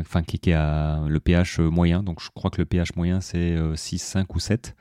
enfin 0.00 0.22
qui, 0.22 0.38
qui, 0.38 0.52
a 0.52 1.06
le 1.06 1.20
pH 1.20 1.58
moyen, 1.58 2.02
donc 2.02 2.22
je 2.22 2.30
crois 2.34 2.50
que 2.50 2.60
le 2.60 2.64
pH 2.64 2.96
moyen 2.96 3.20
c'est 3.20 3.56
6, 3.74 3.98
5 3.98 4.34
ou 4.34 4.40
7. 4.40 4.74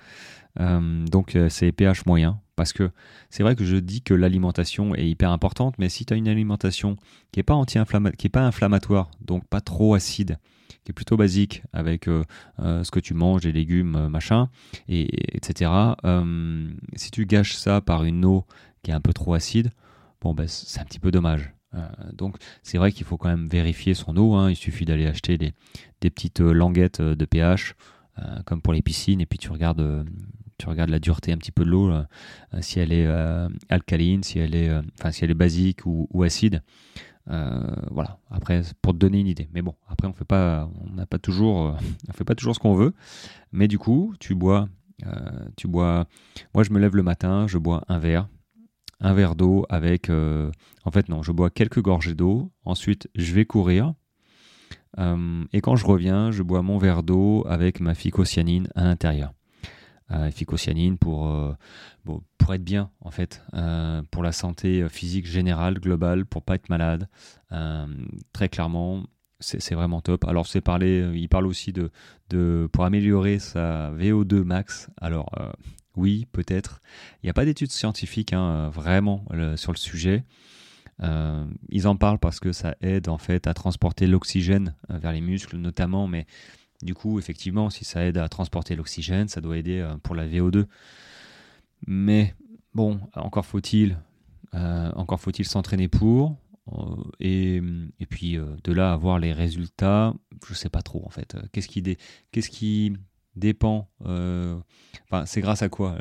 Euh, 0.59 1.05
donc 1.05 1.35
euh, 1.35 1.49
c'est 1.49 1.71
pH 1.71 2.05
moyen. 2.05 2.39
Parce 2.55 2.71
que 2.71 2.91
c'est 3.31 3.41
vrai 3.41 3.55
que 3.55 3.65
je 3.65 3.77
dis 3.77 4.03
que 4.03 4.13
l'alimentation 4.13 4.93
est 4.93 5.09
hyper 5.09 5.31
importante, 5.31 5.73
mais 5.79 5.89
si 5.89 6.05
tu 6.05 6.13
as 6.13 6.17
une 6.17 6.27
alimentation 6.27 6.97
qui 7.31 7.39
n'est 7.39 7.43
pas, 7.43 7.55
anti 7.55 7.79
qui 8.15 8.27
est 8.27 8.29
pas 8.29 8.45
inflammatoire, 8.45 9.09
donc 9.21 9.47
pas 9.47 9.59
trop 9.59 9.95
acide, 9.95 10.37
qui 10.83 10.91
est 10.91 10.93
plutôt 10.93 11.17
basique 11.17 11.63
avec 11.73 12.07
euh, 12.07 12.23
ce 12.59 12.91
que 12.91 12.99
tu 12.99 13.15
manges, 13.15 13.41
des 13.41 13.51
légumes, 13.51 14.07
machin, 14.07 14.49
et, 14.87 15.35
etc. 15.35 15.71
si 16.95 17.09
tu 17.09 17.25
gâches 17.25 17.55
ça 17.55 17.81
par 17.81 18.03
une 18.03 18.23
eau 18.23 18.45
qui 18.83 18.91
est 18.91 18.93
un 18.93 19.01
peu 19.01 19.13
trop 19.13 19.33
acide, 19.33 19.71
bon 20.21 20.35
ben 20.35 20.47
c'est 20.47 20.79
un 20.79 20.85
petit 20.85 20.99
peu 20.99 21.09
dommage. 21.09 21.55
Donc 22.13 22.37
c'est 22.61 22.77
vrai 22.77 22.91
qu'il 22.91 23.05
faut 23.05 23.17
quand 23.17 23.29
même 23.29 23.47
vérifier 23.47 23.93
son 23.93 24.15
eau. 24.17 24.33
Hein. 24.33 24.49
Il 24.49 24.55
suffit 24.55 24.85
d'aller 24.85 25.07
acheter 25.07 25.37
des, 25.37 25.53
petites 25.99 26.39
languettes 26.39 27.01
de 27.01 27.25
pH, 27.25 27.75
comme 28.45 28.61
pour 28.61 28.73
les 28.73 28.81
piscines, 28.81 29.21
et 29.21 29.25
puis 29.25 29.39
tu 29.39 29.49
regardes 29.49 30.05
tu 30.57 30.69
regardes 30.69 30.89
la 30.89 30.99
dureté 30.99 31.31
un 31.31 31.37
petit 31.37 31.51
peu 31.51 31.65
de 31.65 31.69
l'eau, 31.69 31.89
euh, 31.89 32.05
si 32.61 32.79
elle 32.79 32.93
est 32.93 33.05
euh, 33.05 33.49
alcaline, 33.69 34.23
si 34.23 34.39
elle 34.39 34.55
est, 34.55 34.69
euh, 34.69 34.81
si 35.11 35.23
elle 35.23 35.31
est 35.31 35.35
basique 35.35 35.85
ou, 35.85 36.23
acide. 36.23 36.61
voilà. 37.25 38.17
Après, 38.31 38.61
pour 38.81 38.93
te 38.93 38.97
donner 38.97 39.19
une 39.19 39.27
idée. 39.27 39.49
Mais 39.53 39.61
bon, 39.61 39.75
après 39.87 40.07
on 40.07 40.13
fait 40.13 40.25
pas, 40.25 40.69
on 40.85 40.93
n'a 40.93 41.05
pas 41.05 41.19
toujours, 41.19 41.77
on 42.09 42.13
fait 42.13 42.23
pas 42.23 42.35
toujours 42.35 42.55
ce 42.55 42.59
qu'on 42.59 42.75
veut. 42.75 42.93
Mais 43.51 43.67
du 43.67 43.77
coup, 43.77 44.13
tu 44.19 44.35
bois, 44.35 44.69
tu 45.57 45.67
bois. 45.67 46.07
Moi, 46.53 46.63
je 46.63 46.71
me 46.71 46.79
lève 46.79 46.95
le 46.95 47.03
matin, 47.03 47.45
je 47.47 47.57
bois 47.57 47.83
un 47.87 47.99
verre. 47.99 48.27
Un 48.99 49.13
verre 49.13 49.35
d'eau 49.35 49.65
avec... 49.69 50.09
en 50.09 50.91
fait 50.91 51.09
non, 51.09 51.23
je 51.23 51.31
bois 51.31 51.49
quelques 51.49 51.81
gorgées 51.81 52.15
d'eau, 52.15 52.51
ensuite 52.65 53.09
je 53.15 53.33
vais 53.33 53.45
courir, 53.45 53.93
et 54.97 55.61
quand 55.61 55.75
je 55.75 55.85
reviens, 55.85 56.31
je 56.31 56.43
bois 56.43 56.61
mon 56.61 56.77
verre 56.77 57.03
d'eau 57.03 57.43
avec 57.47 57.79
ma 57.79 57.95
phycocyanine 57.95 58.67
à 58.75 58.83
l'intérieur. 58.83 59.33
Euh, 60.11 60.29
phycocyanine 60.29 60.97
pour, 60.97 61.27
être 62.51 62.63
bien 62.63 62.91
en 63.01 63.09
fait, 63.09 63.43
pour 64.11 64.23
la 64.23 64.31
santé 64.31 64.87
physique 64.89 65.25
générale, 65.25 65.79
globale, 65.79 66.25
pour 66.25 66.43
pas 66.43 66.55
être 66.55 66.69
malade. 66.69 67.07
très 68.33 68.49
clairement, 68.49 69.03
c'est 69.43 69.75
vraiment 69.75 70.01
top. 70.01 70.25
Alors, 70.25 70.47
il 70.55 71.27
parle 71.29 71.47
aussi 71.47 71.73
de, 71.73 71.91
de 72.29 72.69
pour 72.71 72.85
améliorer 72.85 73.39
sa 73.39 73.91
VO2 73.91 74.43
max. 74.43 74.89
Alors, 74.99 75.29
euh, 75.39 75.51
oui, 75.95 76.27
peut-être. 76.31 76.81
Il 77.21 77.25
n'y 77.25 77.29
a 77.29 77.33
pas 77.33 77.45
d'études 77.45 77.71
scientifiques 77.71 78.33
hein, 78.33 78.69
vraiment 78.69 79.25
sur 79.55 79.71
le 79.71 79.77
sujet. 79.77 80.23
Euh, 81.01 81.45
ils 81.69 81.87
en 81.87 81.95
parlent 81.95 82.19
parce 82.19 82.39
que 82.39 82.51
ça 82.51 82.75
aide 82.81 83.09
en 83.09 83.17
fait 83.17 83.47
à 83.47 83.53
transporter 83.53 84.05
l'oxygène 84.05 84.75
euh, 84.91 84.97
vers 84.99 85.11
les 85.11 85.21
muscles 85.21 85.57
notamment, 85.57 86.07
mais 86.07 86.27
du 86.83 86.93
coup, 86.93 87.17
effectivement, 87.17 87.69
si 87.69 87.83
ça 87.83 88.05
aide 88.05 88.17
à 88.17 88.29
transporter 88.29 88.75
l'oxygène, 88.75 89.27
ça 89.27 89.41
doit 89.41 89.57
aider 89.57 89.87
pour 90.03 90.15
la 90.15 90.27
VO2. 90.27 90.65
Mais 91.87 92.35
bon, 92.73 92.99
encore 93.15 93.45
faut-il, 93.45 93.97
encore 94.51 95.21
faut-il 95.21 95.45
s'entraîner 95.45 95.87
pour. 95.87 96.37
Euh, 96.71 96.95
et, 97.19 97.61
puis 98.09 98.37
euh, 98.37 98.55
de 98.63 98.71
là 98.71 98.93
avoir 98.93 99.19
les 99.19 99.33
résultats, 99.33 100.13
je 100.47 100.53
sais 100.53 100.69
pas 100.69 100.81
trop 100.81 101.05
en 101.05 101.09
fait. 101.09 101.35
Qu'est-ce 101.51 101.67
qui, 101.67 101.83
qu'est-ce 102.31 102.49
qui 102.49 102.93
dépend 103.35 103.89
Enfin, 104.01 105.25
c'est 105.25 105.41
grâce 105.41 105.61
à 105.61 105.69
quoi 105.69 105.97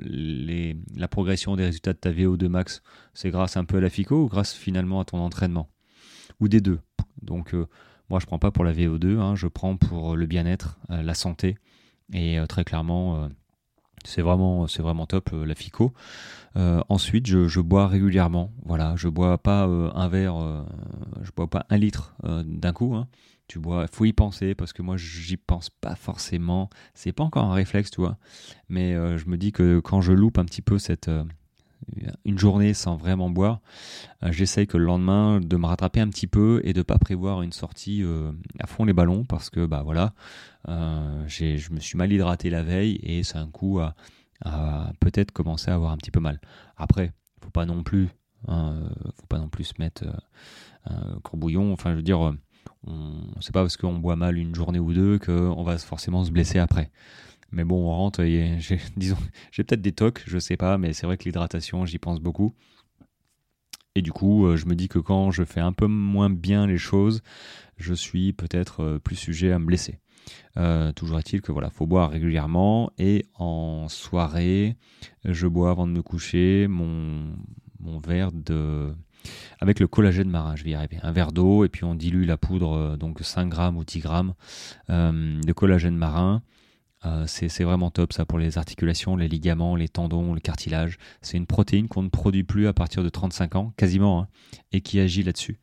les, 0.00 0.76
la 0.96 1.08
progression 1.08 1.56
des 1.56 1.64
résultats 1.64 1.92
de 1.92 1.98
ta 1.98 2.12
VO2 2.12 2.48
max 2.48 2.82
C'est 3.14 3.30
grâce 3.30 3.56
un 3.56 3.64
peu 3.64 3.78
à 3.78 3.80
la 3.80 3.88
FICO 3.88 4.24
ou 4.24 4.28
grâce 4.28 4.52
finalement 4.52 5.00
à 5.00 5.04
ton 5.04 5.18
entraînement? 5.18 5.68
Ou 6.40 6.48
des 6.48 6.60
deux. 6.60 6.80
Donc 7.22 7.54
moi 8.10 8.20
je 8.20 8.26
prends 8.26 8.38
pas 8.38 8.50
pour 8.50 8.64
la 8.64 8.72
VO2, 8.72 9.18
hein, 9.18 9.34
je 9.36 9.46
prends 9.46 9.76
pour 9.76 10.16
le 10.16 10.26
bien-être, 10.26 10.78
la 10.88 11.14
santé. 11.14 11.56
Et 12.12 12.38
très 12.48 12.64
clairement, 12.64 13.28
c'est 14.04 14.22
vraiment, 14.22 14.66
vraiment 14.66 15.06
top 15.06 15.30
euh, 15.32 15.44
la 15.44 15.54
FICO. 15.54 15.92
Euh, 16.56 16.82
ensuite, 16.88 17.26
je, 17.26 17.60
bois 17.60 17.86
régulièrement. 17.88 18.52
Voilà, 18.64 18.94
je 18.96 19.08
bois 19.08 19.38
pas 19.38 19.66
euh, 19.66 19.90
un 19.94 20.08
verre, 20.08 20.64
je 21.22 21.30
bois 21.34 21.48
pas 21.48 21.66
un 21.70 21.76
litre 21.76 22.14
d'un 22.22 22.72
coup. 22.72 22.94
Hein. 22.94 23.08
Tu 23.52 23.58
bois, 23.58 23.86
faut 23.92 24.06
y 24.06 24.14
penser 24.14 24.54
parce 24.54 24.72
que 24.72 24.80
moi 24.80 24.96
j'y 24.96 25.36
pense 25.36 25.68
pas 25.68 25.94
forcément. 25.94 26.70
C'est 26.94 27.12
pas 27.12 27.22
encore 27.22 27.44
un 27.44 27.52
réflexe, 27.52 27.90
tu 27.90 28.00
vois. 28.00 28.16
Mais 28.70 28.94
je 28.94 29.28
me 29.28 29.36
dis 29.36 29.52
que 29.52 29.78
quand 29.80 30.00
je 30.00 30.14
loupe 30.14 30.38
un 30.38 30.46
petit 30.46 30.62
peu 30.62 30.78
cette 30.78 31.10
une 32.24 32.38
journée 32.38 32.74
sans 32.74 32.96
vraiment 32.96 33.30
boire, 33.30 33.60
euh, 34.22 34.32
j'essaye 34.32 34.66
que 34.66 34.76
le 34.76 34.84
lendemain 34.84 35.40
de 35.40 35.56
me 35.56 35.66
rattraper 35.66 36.00
un 36.00 36.08
petit 36.08 36.26
peu 36.26 36.60
et 36.64 36.72
de 36.72 36.82
pas 36.82 36.98
prévoir 36.98 37.42
une 37.42 37.52
sortie 37.52 38.02
euh, 38.02 38.32
à 38.58 38.66
fond 38.66 38.84
les 38.84 38.92
ballons 38.92 39.24
parce 39.24 39.50
que 39.50 39.66
bah 39.66 39.82
voilà, 39.82 40.14
euh, 40.68 41.24
je 41.26 41.72
me 41.72 41.80
suis 41.80 41.96
mal 41.96 42.12
hydraté 42.12 42.50
la 42.50 42.62
veille 42.62 42.98
et 43.02 43.22
c'est 43.22 43.38
un 43.38 43.48
coup 43.48 43.80
à, 43.80 43.94
peut-être 45.00 45.30
commencer 45.30 45.70
à 45.70 45.74
avoir 45.74 45.92
un 45.92 45.96
petit 45.96 46.10
peu 46.10 46.20
mal. 46.20 46.40
Après, 46.76 47.12
faut 47.42 47.50
pas 47.50 47.64
non 47.64 47.82
plus, 47.82 48.08
hein, 48.48 48.90
faut 49.16 49.26
pas 49.26 49.38
non 49.38 49.48
plus 49.48 49.64
se 49.64 49.74
mettre 49.78 50.04
courbouillon. 51.22 51.72
Enfin, 51.72 51.92
je 51.92 51.96
veux 51.96 52.02
dire, 52.02 52.34
on, 52.86 53.20
c'est 53.40 53.52
pas 53.52 53.62
parce 53.62 53.76
qu'on 53.76 53.94
boit 53.94 54.16
mal 54.16 54.38
une 54.38 54.54
journée 54.54 54.78
ou 54.78 54.92
deux 54.92 55.18
qu'on 55.18 55.62
va 55.62 55.78
forcément 55.78 56.24
se 56.24 56.30
blesser 56.30 56.58
après. 56.58 56.90
Mais 57.52 57.64
bon, 57.64 57.86
on 57.86 57.94
rentre, 57.94 58.24
j'ai, 58.24 58.80
disons, 58.96 59.18
j'ai 59.50 59.62
peut-être 59.64 59.82
des 59.82 59.92
tocs, 59.92 60.22
je 60.26 60.38
sais 60.38 60.56
pas, 60.56 60.78
mais 60.78 60.92
c'est 60.92 61.06
vrai 61.06 61.16
que 61.16 61.24
l'hydratation, 61.24 61.86
j'y 61.86 61.98
pense 61.98 62.20
beaucoup. 62.20 62.54
Et 63.94 64.02
du 64.02 64.12
coup, 64.12 64.46
euh, 64.46 64.56
je 64.56 64.66
me 64.66 64.74
dis 64.74 64.88
que 64.88 64.98
quand 64.98 65.30
je 65.30 65.44
fais 65.44 65.60
un 65.60 65.72
peu 65.72 65.86
moins 65.86 66.30
bien 66.30 66.66
les 66.66 66.78
choses, 66.78 67.22
je 67.76 67.92
suis 67.92 68.32
peut-être 68.32 68.82
euh, 68.82 68.98
plus 68.98 69.16
sujet 69.16 69.52
à 69.52 69.58
me 69.58 69.66
blesser. 69.66 69.98
Euh, 70.56 70.92
toujours 70.92 71.18
est-il 71.18 71.42
que 71.42 71.52
voilà, 71.52 71.68
faut 71.68 71.86
boire 71.86 72.10
régulièrement 72.10 72.90
et 72.96 73.26
en 73.34 73.88
soirée, 73.88 74.76
je 75.24 75.46
bois 75.46 75.70
avant 75.70 75.86
de 75.86 75.92
me 75.92 76.02
coucher 76.02 76.68
mon 76.68 77.34
verre 77.98 78.30
de 78.32 78.94
avec 79.60 79.80
le 79.80 79.88
collagène 79.88 80.28
marin, 80.28 80.56
je 80.56 80.64
vais 80.64 80.70
y 80.70 80.74
arriver. 80.74 80.98
Un 81.02 81.12
verre 81.12 81.32
d'eau 81.32 81.64
et 81.64 81.68
puis 81.68 81.84
on 81.84 81.94
dilue 81.94 82.24
la 82.24 82.36
poudre, 82.36 82.96
donc 82.96 83.20
5 83.22 83.48
grammes 83.48 83.76
ou 83.76 83.84
10 83.84 84.00
grammes 84.00 84.34
de 84.88 85.52
collagène 85.52 85.96
marin 85.96 86.42
euh, 87.04 87.24
c'est 87.26 87.64
vraiment 87.64 87.90
top 87.90 88.12
ça 88.12 88.24
pour 88.24 88.38
les 88.38 88.58
articulations, 88.58 89.16
les 89.16 89.28
ligaments, 89.28 89.74
les 89.74 89.88
tendons, 89.88 90.34
le 90.34 90.40
cartilage. 90.40 90.98
C'est 91.20 91.36
une 91.36 91.46
protéine 91.46 91.88
qu'on 91.88 92.02
ne 92.02 92.08
produit 92.08 92.44
plus 92.44 92.68
à 92.68 92.72
partir 92.72 93.02
de 93.02 93.08
35 93.08 93.56
ans, 93.56 93.72
quasiment, 93.76 94.22
hein, 94.22 94.28
et 94.70 94.80
qui 94.80 95.00
agit 95.00 95.22
là-dessus. 95.22 95.58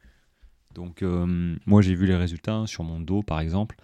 Donc 0.75 1.01
euh, 1.01 1.55
moi 1.65 1.81
j'ai 1.81 1.95
vu 1.95 2.05
les 2.05 2.15
résultats 2.15 2.63
sur 2.67 2.83
mon 2.83 2.99
dos 2.99 3.23
par 3.23 3.39
exemple, 3.39 3.77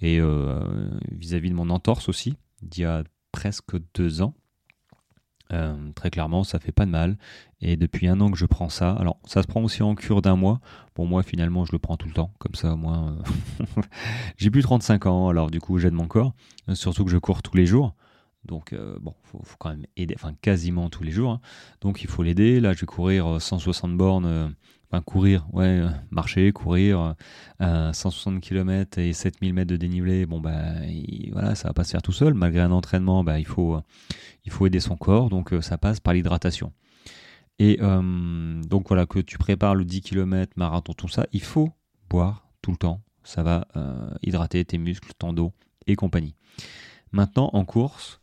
et 0.00 0.20
euh, 0.20 0.90
vis-à-vis 1.10 1.48
-vis 1.48 1.52
de 1.52 1.56
mon 1.56 1.70
entorse 1.70 2.08
aussi, 2.08 2.34
d'il 2.62 2.82
y 2.82 2.86
a 2.86 3.04
presque 3.32 3.76
deux 3.94 4.22
ans. 4.22 4.34
Euh, 5.52 5.74
très 5.94 6.10
clairement, 6.10 6.44
ça 6.44 6.58
fait 6.58 6.72
pas 6.72 6.84
de 6.84 6.90
mal. 6.90 7.16
Et 7.60 7.76
depuis 7.76 8.06
un 8.06 8.20
an 8.20 8.30
que 8.30 8.36
je 8.36 8.46
prends 8.46 8.68
ça, 8.68 8.92
alors 8.92 9.18
ça 9.24 9.42
se 9.42 9.46
prend 9.46 9.62
aussi 9.62 9.82
en 9.82 9.94
cure 9.94 10.22
d'un 10.22 10.36
mois. 10.36 10.60
Bon, 10.94 11.06
moi 11.06 11.22
finalement, 11.22 11.64
je 11.64 11.72
le 11.72 11.78
prends 11.78 11.96
tout 11.96 12.08
le 12.08 12.14
temps, 12.14 12.32
comme 12.38 12.54
ça 12.54 12.72
au 12.74 12.76
moins. 12.76 13.18
Euh, 13.78 13.82
j'ai 14.36 14.50
plus 14.50 14.62
35 14.62 15.06
ans, 15.06 15.28
alors 15.28 15.50
du 15.50 15.60
coup, 15.60 15.78
j'aide 15.78 15.94
mon 15.94 16.06
corps. 16.06 16.34
Surtout 16.74 17.04
que 17.04 17.10
je 17.10 17.18
cours 17.18 17.42
tous 17.42 17.56
les 17.56 17.66
jours. 17.66 17.94
Donc, 18.44 18.72
euh, 18.72 18.98
bon, 19.00 19.14
faut, 19.24 19.40
faut, 19.42 19.56
quand 19.58 19.70
même 19.70 19.86
aider, 19.96 20.14
enfin 20.16 20.32
quasiment 20.40 20.88
tous 20.90 21.02
les 21.02 21.10
jours. 21.10 21.32
Hein. 21.32 21.40
Donc, 21.80 22.02
il 22.02 22.08
faut 22.08 22.22
l'aider. 22.22 22.60
Là, 22.60 22.72
je 22.72 22.80
vais 22.80 22.86
courir 22.86 23.40
160 23.40 23.96
bornes 23.96 24.54
Enfin, 24.90 25.02
courir, 25.02 25.46
ouais, 25.52 25.66
euh, 25.66 25.88
marcher, 26.10 26.50
courir, 26.52 27.14
160 27.60 28.36
euh, 28.36 28.40
km 28.40 28.98
et 28.98 29.12
7000 29.12 29.52
mètres 29.52 29.70
de 29.70 29.76
dénivelé, 29.76 30.24
bon, 30.24 30.40
bah, 30.40 30.62
voilà, 31.32 31.54
ça 31.54 31.68
va 31.68 31.74
pas 31.74 31.84
se 31.84 31.90
faire 31.90 32.00
tout 32.00 32.12
seul. 32.12 32.32
Malgré 32.32 32.62
un 32.62 32.70
entraînement, 32.70 33.22
bah, 33.22 33.38
il, 33.38 33.44
faut, 33.44 33.74
euh, 33.74 33.82
il 34.46 34.52
faut 34.52 34.66
aider 34.66 34.80
son 34.80 34.96
corps, 34.96 35.28
donc 35.28 35.52
ça 35.60 35.76
passe 35.76 36.00
par 36.00 36.14
l'hydratation. 36.14 36.72
Et 37.58 37.78
donc 37.80 38.86
voilà, 38.86 39.04
que 39.06 39.18
tu 39.18 39.36
prépares 39.36 39.74
le 39.74 39.84
10 39.84 40.02
km, 40.02 40.52
marathon, 40.54 40.92
tout 40.92 41.08
ça, 41.08 41.26
il 41.32 41.42
faut 41.42 41.70
boire 42.08 42.46
tout 42.62 42.70
le 42.70 42.76
temps. 42.76 43.00
Ça 43.24 43.42
va 43.42 43.66
hydrater 44.22 44.64
tes 44.64 44.78
muscles, 44.78 45.10
ton 45.18 45.32
dos 45.32 45.52
et 45.88 45.96
compagnie. 45.96 46.36
Maintenant, 47.10 47.50
en 47.54 47.64
course, 47.64 48.20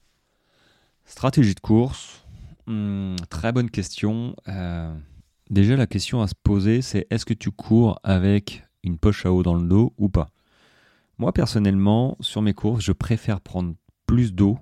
stratégie 1.03 1.53
de 1.53 1.59
course, 1.59 2.23
hmm, 2.67 3.17
très 3.29 3.51
bonne 3.51 3.69
question. 3.69 4.37
Déjà, 5.49 5.75
la 5.75 5.85
question 5.85 6.21
à 6.21 6.27
se 6.27 6.33
poser, 6.35 6.81
c'est 6.81 7.05
est-ce 7.11 7.25
que 7.25 7.33
tu 7.33 7.51
cours 7.51 7.99
avec 8.03 8.63
une 8.83 8.97
poche 8.97 9.25
à 9.25 9.31
eau 9.31 9.43
dans 9.43 9.55
le 9.55 9.67
dos 9.67 9.93
ou 9.97 10.09
pas? 10.09 10.29
Moi, 11.17 11.31
personnellement, 11.33 12.17
sur 12.19 12.41
mes 12.41 12.53
courses, 12.53 12.83
je 12.83 12.91
préfère 12.91 13.41
prendre 13.41 13.75
plus 14.07 14.33
d'eau, 14.33 14.57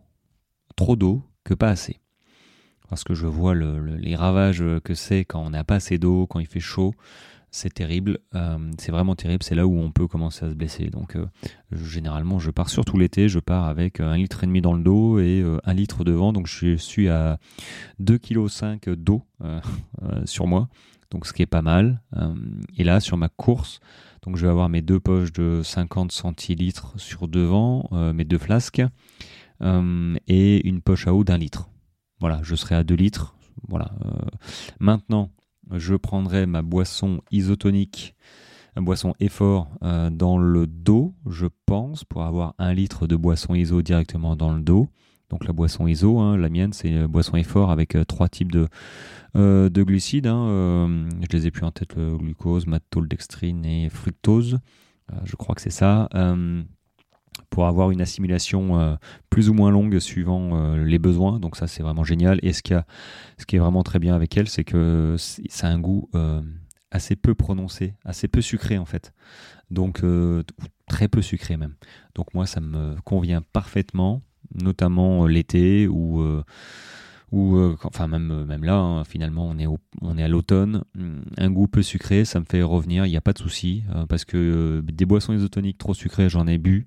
trop 0.75 0.95
d'eau, 0.95 1.23
que 1.43 1.53
pas 1.53 1.69
assez. 1.69 1.99
Parce 2.89 3.03
que 3.03 3.13
je 3.13 3.25
vois 3.25 3.55
les 3.55 4.15
ravages 4.15 4.63
que 4.83 4.93
c'est 4.93 5.25
quand 5.25 5.41
on 5.41 5.49
n'a 5.49 5.63
pas 5.63 5.75
assez 5.75 5.97
d'eau, 5.97 6.27
quand 6.27 6.39
il 6.39 6.47
fait 6.47 6.59
chaud 6.59 6.93
c'est 7.53 7.71
terrible, 7.71 8.17
euh, 8.33 8.57
c'est 8.79 8.91
vraiment 8.91 9.15
terrible, 9.15 9.43
c'est 9.43 9.53
là 9.53 9.67
où 9.67 9.77
on 9.77 9.91
peut 9.91 10.07
commencer 10.07 10.43
à 10.43 10.49
se 10.49 10.55
blesser. 10.55 10.89
Donc 10.89 11.15
euh, 11.15 11.27
généralement 11.71 12.39
je 12.39 12.49
pars 12.49 12.67
surtout 12.67 12.97
l'été, 12.97 13.29
je 13.29 13.37
pars 13.37 13.65
avec 13.65 13.99
un 13.99 14.17
litre 14.17 14.43
et 14.43 14.47
demi 14.47 14.59
dans 14.59 14.73
le 14.73 14.81
dos 14.81 15.19
et 15.19 15.41
euh, 15.41 15.59
un 15.63 15.73
litre 15.75 16.03
devant, 16.03 16.33
donc 16.33 16.47
je 16.47 16.75
suis 16.75 17.09
à 17.09 17.37
2,5 18.01 18.79
kg 18.79 18.95
d'eau 18.95 19.21
sur 20.25 20.47
moi, 20.47 20.67
donc 21.11 21.27
ce 21.27 21.33
qui 21.33 21.43
est 21.43 21.47
pas 21.47 21.61
mal. 21.61 22.01
et 22.75 22.83
là 22.83 22.99
sur 22.99 23.17
ma 23.17 23.29
course, 23.29 23.79
donc 24.23 24.35
je 24.35 24.45
vais 24.45 24.51
avoir 24.51 24.67
mes 24.67 24.81
deux 24.81 24.99
poches 24.99 25.31
de 25.31 25.61
50 25.63 26.11
centilitres 26.11 26.93
sur 26.97 27.27
devant, 27.27 27.87
mes 28.15 28.25
deux 28.25 28.39
flasques, 28.39 28.81
et 29.61 30.67
une 30.67 30.81
poche 30.81 31.07
à 31.07 31.13
eau 31.13 31.23
d'un 31.23 31.37
litre. 31.37 31.69
Voilà, 32.19 32.39
je 32.41 32.55
serai 32.55 32.73
à 32.73 32.83
2 32.83 32.95
litres. 32.95 33.35
Voilà. 33.67 33.91
maintenant, 34.79 35.29
je 35.71 35.95
prendrai 35.95 36.45
ma 36.45 36.61
boisson 36.61 37.21
isotonique, 37.31 38.15
boisson 38.81 39.13
effort 39.19 39.69
euh, 39.83 40.09
dans 40.09 40.37
le 40.37 40.65
dos, 40.65 41.13
je 41.29 41.47
pense, 41.65 42.03
pour 42.03 42.23
avoir 42.23 42.55
un 42.57 42.73
litre 42.73 43.07
de 43.07 43.15
boisson 43.15 43.53
iso 43.53 43.81
directement 43.81 44.35
dans 44.35 44.53
le 44.53 44.61
dos. 44.61 44.87
Donc 45.29 45.45
la 45.45 45.53
boisson 45.53 45.87
iso, 45.87 46.19
hein, 46.19 46.37
la 46.37 46.49
mienne, 46.49 46.73
c'est 46.73 47.07
boisson 47.07 47.37
effort 47.37 47.71
avec 47.71 47.95
euh, 47.95 48.03
trois 48.03 48.29
types 48.29 48.51
de, 48.51 48.67
euh, 49.35 49.69
de 49.69 49.83
glucides. 49.83 50.27
Hein, 50.27 51.07
je 51.21 51.37
les 51.37 51.47
ai 51.47 51.51
plus 51.51 51.65
en 51.65 51.71
tête, 51.71 51.95
le 51.95 52.17
glucose, 52.17 52.67
maltodextrine 52.67 53.65
et 53.65 53.89
fructose. 53.89 54.59
je 55.23 55.35
crois 55.35 55.55
que 55.55 55.61
c'est 55.61 55.69
ça 55.69 56.09
pour 57.53 57.67
avoir 57.67 57.91
une 57.91 58.01
assimilation 58.01 58.79
euh, 58.79 58.95
plus 59.29 59.49
ou 59.49 59.53
moins 59.53 59.69
longue 59.69 59.99
suivant 59.99 60.49
euh, 60.53 60.83
les 60.83 60.97
besoins. 60.97 61.39
Donc 61.39 61.55
ça 61.55 61.67
c'est 61.67 61.83
vraiment 61.83 62.03
génial. 62.03 62.39
Et 62.41 62.51
ce 62.51 62.63
qui, 62.63 62.73
a, 62.73 62.85
ce 63.37 63.45
qui 63.45 63.55
est 63.55 63.59
vraiment 63.59 63.83
très 63.83 63.99
bien 63.99 64.15
avec 64.15 64.35
elle, 64.35 64.49
c'est 64.49 64.63
que 64.63 65.15
ça 65.17 65.67
a 65.67 65.69
un 65.69 65.79
goût 65.79 66.09
euh, 66.15 66.41
assez 66.89 67.15
peu 67.15 67.35
prononcé, 67.35 67.93
assez 68.05 68.27
peu 68.27 68.41
sucré 68.41 68.79
en 68.79 68.85
fait. 68.85 69.13
Donc 69.69 70.03
très 70.87 71.07
peu 71.07 71.21
sucré 71.21 71.57
même. 71.57 71.75
Donc 72.15 72.33
moi 72.33 72.45
ça 72.45 72.59
me 72.59 72.95
convient 73.03 73.41
parfaitement, 73.53 74.21
notamment 74.53 75.25
l'été 75.25 75.87
où 75.87 76.23
ou 77.31 77.57
enfin 77.83 78.07
même 78.07 78.45
même 78.45 78.63
là 78.63 78.75
hein, 78.75 79.03
finalement 79.03 79.47
on 79.47 79.57
est 79.57 79.65
on 80.01 80.17
est 80.19 80.23
à 80.23 80.27
l'automne 80.27 80.83
un 81.37 81.49
goût 81.49 81.67
peu 81.67 81.81
sucré 81.81 82.25
ça 82.25 82.39
me 82.39 82.45
fait 82.45 82.61
revenir 82.61 83.07
il 83.07 83.09
n'y 83.09 83.17
a 83.17 83.21
pas 83.21 83.33
de 83.33 83.39
souci 83.39 83.83
parce 84.07 84.23
que 84.23 84.83
des 84.85 85.07
boissons 85.07 85.33
isotoniques 85.33 85.79
trop 85.79 85.95
sucrées 85.95 86.29
j'en 86.29 86.45
ai 86.45 86.59
bu 86.59 86.85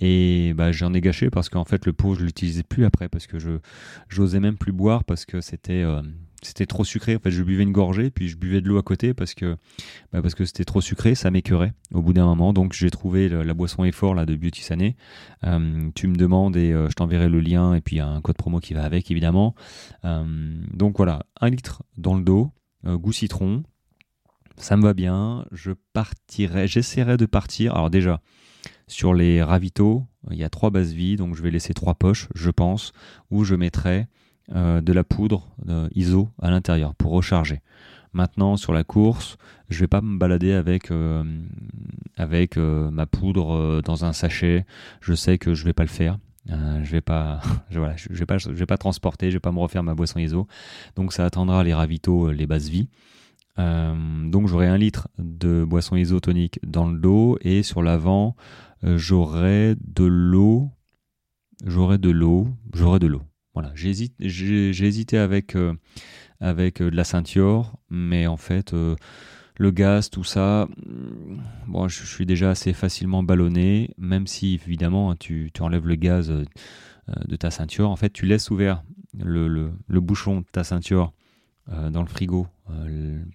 et 0.00 0.52
bah, 0.54 0.72
j'en 0.72 0.92
ai 0.94 1.00
gâché 1.00 1.30
parce 1.30 1.48
qu'en 1.48 1.64
fait 1.64 1.86
le 1.86 1.92
pot 1.92 2.14
je 2.14 2.24
l'utilisais 2.24 2.62
plus 2.62 2.84
après 2.84 3.08
parce 3.08 3.26
que 3.26 3.38
je 3.38 3.58
j'osais 4.08 4.40
même 4.40 4.56
plus 4.56 4.72
boire 4.72 5.04
parce 5.04 5.24
que 5.24 5.40
c'était 5.40 5.84
c'était 6.46 6.66
trop 6.66 6.84
sucré. 6.84 7.16
En 7.16 7.18
fait, 7.18 7.30
je 7.30 7.42
buvais 7.42 7.62
une 7.62 7.72
gorgée, 7.72 8.10
puis 8.10 8.28
je 8.28 8.36
buvais 8.36 8.60
de 8.60 8.68
l'eau 8.68 8.78
à 8.78 8.82
côté 8.82 9.14
parce 9.14 9.34
que 9.34 9.56
bah, 10.12 10.22
parce 10.22 10.34
que 10.34 10.44
c'était 10.44 10.64
trop 10.64 10.80
sucré, 10.80 11.14
ça 11.14 11.30
m'écœurait 11.30 11.72
au 11.92 12.02
bout 12.02 12.12
d'un 12.12 12.26
moment. 12.26 12.52
Donc 12.52 12.72
j'ai 12.72 12.90
trouvé 12.90 13.28
la 13.28 13.54
boisson 13.54 13.84
effort 13.84 14.14
là 14.14 14.26
de 14.26 14.36
Beauty 14.36 14.62
Sané. 14.62 14.96
Euh, 15.44 15.90
tu 15.94 16.06
me 16.06 16.16
demandes 16.16 16.56
et 16.56 16.72
euh, 16.72 16.88
je 16.88 16.94
t'enverrai 16.94 17.28
le 17.28 17.40
lien 17.40 17.74
et 17.74 17.80
puis 17.80 18.00
un 18.00 18.20
code 18.20 18.36
promo 18.36 18.60
qui 18.60 18.74
va 18.74 18.84
avec 18.84 19.10
évidemment. 19.10 19.54
Euh, 20.04 20.24
donc 20.72 20.96
voilà, 20.96 21.26
un 21.40 21.50
litre 21.50 21.82
dans 21.96 22.14
le 22.14 22.22
dos, 22.22 22.52
goût 22.84 23.12
citron. 23.12 23.62
Ça 24.56 24.76
me 24.76 24.82
va 24.82 24.94
bien. 24.94 25.46
Je 25.50 25.72
partirai, 25.92 26.68
j'essaierai 26.68 27.16
de 27.16 27.26
partir. 27.26 27.74
Alors 27.74 27.90
déjà 27.90 28.20
sur 28.86 29.14
les 29.14 29.42
ravitaux, 29.42 30.04
il 30.30 30.38
y 30.38 30.44
a 30.44 30.50
trois 30.50 30.70
bases 30.70 30.92
vies, 30.92 31.16
donc 31.16 31.34
je 31.34 31.42
vais 31.42 31.50
laisser 31.50 31.74
trois 31.74 31.94
poches, 31.94 32.28
je 32.34 32.50
pense, 32.50 32.92
où 33.30 33.44
je 33.44 33.54
mettrai 33.54 34.06
euh, 34.54 34.82
de 34.82 34.92
la 34.92 35.04
poudre 35.04 35.48
euh, 35.70 35.88
ISO 35.94 36.28
à 36.40 36.50
l'intérieur 36.50 36.94
pour 36.94 37.12
recharger. 37.12 37.62
Maintenant, 38.12 38.56
sur 38.56 38.74
la 38.74 38.84
course, 38.84 39.38
je 39.70 39.80
vais 39.80 39.86
pas 39.86 40.02
me 40.02 40.18
balader 40.18 40.52
avec, 40.52 40.90
euh, 40.90 41.24
ma 42.18 43.06
poudre 43.06 43.80
dans 43.82 44.04
un 44.04 44.12
sachet. 44.12 44.66
Je 45.00 45.14
sais 45.14 45.38
que 45.38 45.54
je 45.54 45.64
vais 45.64 45.72
pas 45.72 45.82
le 45.82 45.88
faire. 45.88 46.18
je 46.46 46.90
vais 46.90 47.02
voilà, 47.72 47.96
je, 47.96 48.08
vais 48.10 48.26
pas, 48.26 48.38
je 48.38 48.50
vais 48.50 48.66
pas 48.66 48.76
transporter, 48.76 49.30
je 49.30 49.36
vais 49.36 49.40
pas 49.40 49.50
me 49.50 49.58
refaire 49.58 49.82
ma 49.82 49.94
boisson 49.94 50.20
ISO. 50.20 50.46
Donc 50.94 51.12
ça 51.12 51.24
attendra 51.24 51.64
les 51.64 51.74
ravitaux, 51.74 52.30
les 52.30 52.46
bases 52.46 52.68
vie. 52.68 52.88
Donc 53.56 54.48
j'aurai 54.48 54.66
un 54.66 54.76
litre 54.76 55.08
de 55.18 55.64
boisson 55.64 55.96
isotonique 55.96 56.58
dans 56.66 56.88
le 56.88 56.98
dos 56.98 57.38
et 57.40 57.62
sur 57.62 57.82
l'avant 57.82 58.34
j'aurai 58.82 59.76
de 59.80 60.04
l'eau, 60.04 60.70
j'aurai 61.64 61.98
de 61.98 62.10
l'eau, 62.10 62.48
j'aurai 62.72 62.98
de 62.98 63.06
l'eau. 63.06 63.22
Voilà, 63.54 63.70
j'ai 63.74 63.90
hésité 63.90 65.16
avec, 65.16 65.54
euh, 65.54 65.74
avec 66.40 66.82
euh, 66.82 66.90
de 66.90 66.96
la 66.96 67.04
ceinture, 67.04 67.76
mais 67.88 68.26
en 68.26 68.36
fait, 68.36 68.74
euh, 68.74 68.96
le 69.58 69.70
gaz, 69.70 70.10
tout 70.10 70.24
ça, 70.24 70.66
mm, 70.76 71.38
bon, 71.68 71.86
je, 71.86 72.04
suis 72.04 72.26
déjà 72.26 72.50
assez 72.50 72.72
facilement 72.72 73.22
ballonné, 73.22 73.94
même 73.96 74.26
si 74.26 74.54
évidemment 74.54 75.12
hein, 75.12 75.16
tu, 75.20 75.50
tu 75.54 75.62
enlèves 75.62 75.86
le 75.86 75.94
gaz 75.94 76.32
de 77.28 77.36
ta 77.36 77.52
ceinture. 77.52 77.90
En 77.90 77.96
fait, 77.96 78.10
tu 78.10 78.26
laisses 78.26 78.50
ouvert 78.50 78.82
le, 79.22 79.46
le, 79.46 80.00
bouchon 80.00 80.40
de 80.40 80.46
ta 80.50 80.64
ceinture 80.64 81.12
dans 81.68 82.02
le 82.02 82.08
frigo 82.08 82.46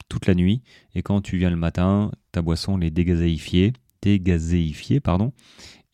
toute 0.07 0.27
la 0.27 0.35
nuit, 0.35 0.61
et 0.95 1.01
quand 1.01 1.21
tu 1.21 1.37
viens 1.37 1.49
le 1.49 1.55
matin, 1.55 2.11
ta 2.31 2.41
boisson 2.41 2.79
est 2.81 2.91
dégazéifiée, 2.91 3.73
dégazéifiée 4.01 4.99
pardon, 4.99 5.33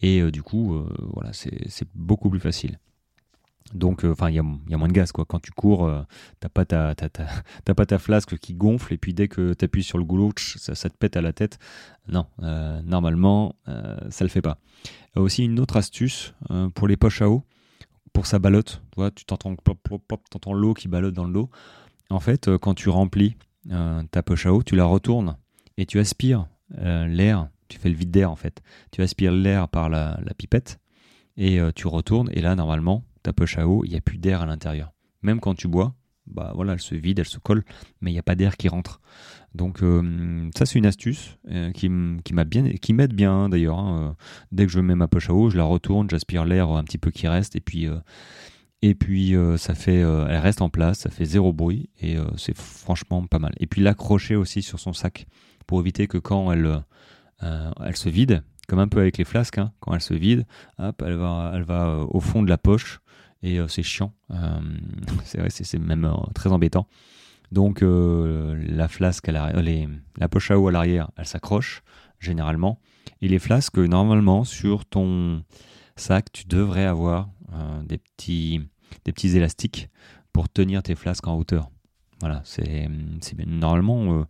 et 0.02 0.30
du 0.32 0.44
coup, 0.44 0.86
voilà, 1.14 1.32
c'est 1.34 1.88
beaucoup 1.94 2.30
plus 2.30 2.40
facile. 2.40 2.78
Donc, 3.74 4.06
euh, 4.06 4.12
enfin, 4.12 4.30
il 4.30 4.36
y, 4.36 4.40
a, 4.40 4.44
moins 4.44 4.88
de 4.88 4.94
gaz, 4.94 5.12
quoi. 5.12 5.26
Quand 5.26 5.40
tu 5.40 5.52
cours, 5.52 5.86
euh, 5.86 6.04
t'as 6.40 6.50
pas 6.50 6.66
ta, 6.66 6.94
pas 7.66 7.86
ta 7.86 8.00
flasque 8.00 8.38
qui 8.38 8.54
gonfle, 8.54 8.94
et 8.94 8.98
puis 8.98 9.14
dès 9.14 9.28
que 9.28 9.54
tu 9.54 9.66
appuies 9.66 9.84
sur 9.84 9.98
le 9.98 10.04
goulot, 10.04 10.32
ça, 10.38 10.90
te 10.90 10.98
pète 10.98 11.18
à 11.18 11.22
la 11.22 11.34
tête. 11.34 11.58
Non, 12.08 12.28
euh, 12.44 12.82
normalement, 12.84 13.56
ça 14.10 14.24
le 14.24 14.30
fait 14.30 14.42
pas. 14.42 14.60
aussi, 15.16 15.44
une 15.44 15.60
autre 15.60 15.78
astuce 15.78 16.34
pour 16.76 16.88
les 16.88 16.98
poches 16.98 17.22
à 17.22 17.30
eau, 17.30 17.44
pour 18.14 18.28
sa 18.28 18.40
ballotte. 18.40 18.82
Tu 18.92 18.96
vois, 18.98 19.12
tu 19.12 19.26
t'entends, 19.26 20.54
l'eau 20.54 20.74
qui 20.74 20.88
ballotte 20.88 21.16
dans 21.16 21.26
le 21.26 21.34
dos. 21.34 21.50
En 22.10 22.20
fait, 22.20 22.50
quand 22.58 22.74
tu 22.74 22.90
remplis 22.90 23.36
ta 23.70 24.24
poche 24.24 24.46
à 24.46 24.54
eau, 24.54 24.64
tu 24.64 24.76
la 24.76 24.86
retournes 24.86 25.38
et 25.78 25.86
tu 25.86 26.00
aspires 26.00 26.48
l'air. 26.70 27.50
Tu 27.68 27.80
fais 27.80 27.90
le 27.90 27.96
vide 27.96 28.12
d'air, 28.12 28.30
en 28.30 28.36
fait. 28.36 28.62
Tu 28.92 29.02
aspires 29.02 29.32
l'air 29.32 29.68
par 29.68 29.90
la, 29.90 30.20
pipette 30.38 30.80
et 31.36 31.60
tu 31.76 31.88
retournes, 31.88 32.30
et 32.32 32.42
là, 32.42 32.56
normalement, 32.56 33.04
ta 33.24 33.34
poche 33.34 33.58
à 33.58 33.68
eau, 33.68 33.84
il 33.86 33.90
n'y 33.90 33.98
a 33.98 34.02
plus 34.02 34.20
d'air 34.20 34.42
à 34.42 34.46
l'intérieur. 34.46 34.94
Même 35.24 35.40
quand 35.40 35.56
tu 35.56 35.68
bois, 35.68 35.96
bah 36.28 36.52
voilà, 36.56 36.74
elle 36.74 36.82
se 36.82 36.96
vide, 36.96 37.20
elle 37.20 37.28
se 37.28 37.38
colle, 37.38 37.64
mais 38.02 38.12
il 38.12 38.14
n'y 38.14 38.20
a 38.20 38.24
pas 38.24 38.36
d'air 38.36 38.58
qui 38.58 38.68
rentre. 38.68 39.02
Donc 39.54 39.84
euh, 39.84 40.50
ça 40.56 40.66
c'est 40.66 40.78
une 40.78 40.86
astuce 40.86 41.38
euh, 41.50 41.72
qui, 41.72 41.88
m'a 41.90 42.44
bien, 42.44 42.72
qui 42.74 42.94
m'aide 42.94 43.14
bien 43.14 43.32
hein, 43.32 43.50
d'ailleurs. 43.50 43.80
Hein. 43.80 44.00
Euh, 44.00 44.14
dès 44.52 44.66
que 44.66 44.72
je 44.72 44.80
mets 44.80 44.96
ma 44.96 45.08
poche 45.08 45.30
à 45.30 45.34
eau, 45.34 45.50
je 45.50 45.58
la 45.58 45.64
retourne, 45.64 46.10
j'aspire 46.10 46.46
l'air 46.46 46.70
un 46.70 46.84
petit 46.84 46.98
peu 46.98 47.12
qui 47.12 47.28
reste, 47.28 47.56
et 47.56 47.62
puis 47.62 47.88
et 48.90 48.96
puis 48.96 49.36
ça 49.58 49.76
fait, 49.76 50.00
elle 50.00 50.38
reste 50.38 50.62
en 50.62 50.70
place, 50.70 51.00
ça 51.00 51.10
fait 51.10 51.26
zéro 51.26 51.54
bruit 51.54 51.90
et 52.02 52.18
c'est 52.38 52.58
franchement 52.58 53.26
pas 53.26 53.40
mal. 53.40 53.54
Et 53.60 53.68
puis 53.68 53.82
l'accrocher 53.82 54.36
aussi 54.36 54.62
sur 54.62 54.80
son 54.80 54.94
sac 54.94 55.28
pour 55.68 55.80
éviter 55.80 56.08
que 56.08 56.18
quand 56.18 56.52
elle 56.52 56.84
elle 57.42 57.96
se 57.96 58.10
vide, 58.10 58.44
comme 58.68 58.80
un 58.80 58.88
peu 58.88 59.00
avec 59.00 59.18
les 59.18 59.26
flasques, 59.26 59.58
hein, 59.58 59.72
quand 59.80 59.94
elle 59.94 60.02
se 60.02 60.14
vide, 60.14 60.46
hop, 60.80 61.02
elle 61.06 61.16
va, 61.16 61.52
elle 61.54 61.64
va 61.64 62.06
au 62.10 62.20
fond 62.20 62.42
de 62.44 62.50
la 62.50 62.58
poche 62.58 63.00
et 63.46 63.60
euh, 63.60 63.68
c'est 63.68 63.84
chiant. 63.84 64.14
Euh, 64.32 64.60
c'est 65.24 65.64
c'est 65.64 65.78
même 65.78 66.06
euh, 66.06 66.16
très 66.34 66.52
embêtant. 66.52 66.88
Donc 67.52 67.82
la 67.82 68.88
flasque, 68.88 69.30
à 69.30 69.32
la 69.32 70.28
poche 70.30 70.52
à 70.52 70.60
eau 70.60 70.68
à 70.68 70.72
l'arrière, 70.72 71.12
elle 71.16 71.28
s'accroche 71.28 71.84
généralement. 72.20 72.82
Et 73.22 73.28
les 73.28 73.40
flasques, 73.40 73.78
normalement, 73.78 74.44
sur 74.44 74.86
ton 74.86 75.44
sac, 75.96 76.32
tu 76.34 76.46
devrais 76.48 76.86
avoir 76.86 77.30
des, 77.84 78.00
petits, 78.00 78.62
des 79.06 79.12
petits 79.12 79.36
élastiques 79.36 79.90
pour 80.34 80.50
tenir 80.50 80.84
tes 80.84 80.96
flasques 80.96 81.28
en 81.28 81.36
hauteur. 81.36 81.70
Voilà, 82.22 82.42
c'est 82.46 82.88
normalement, 83.46 84.26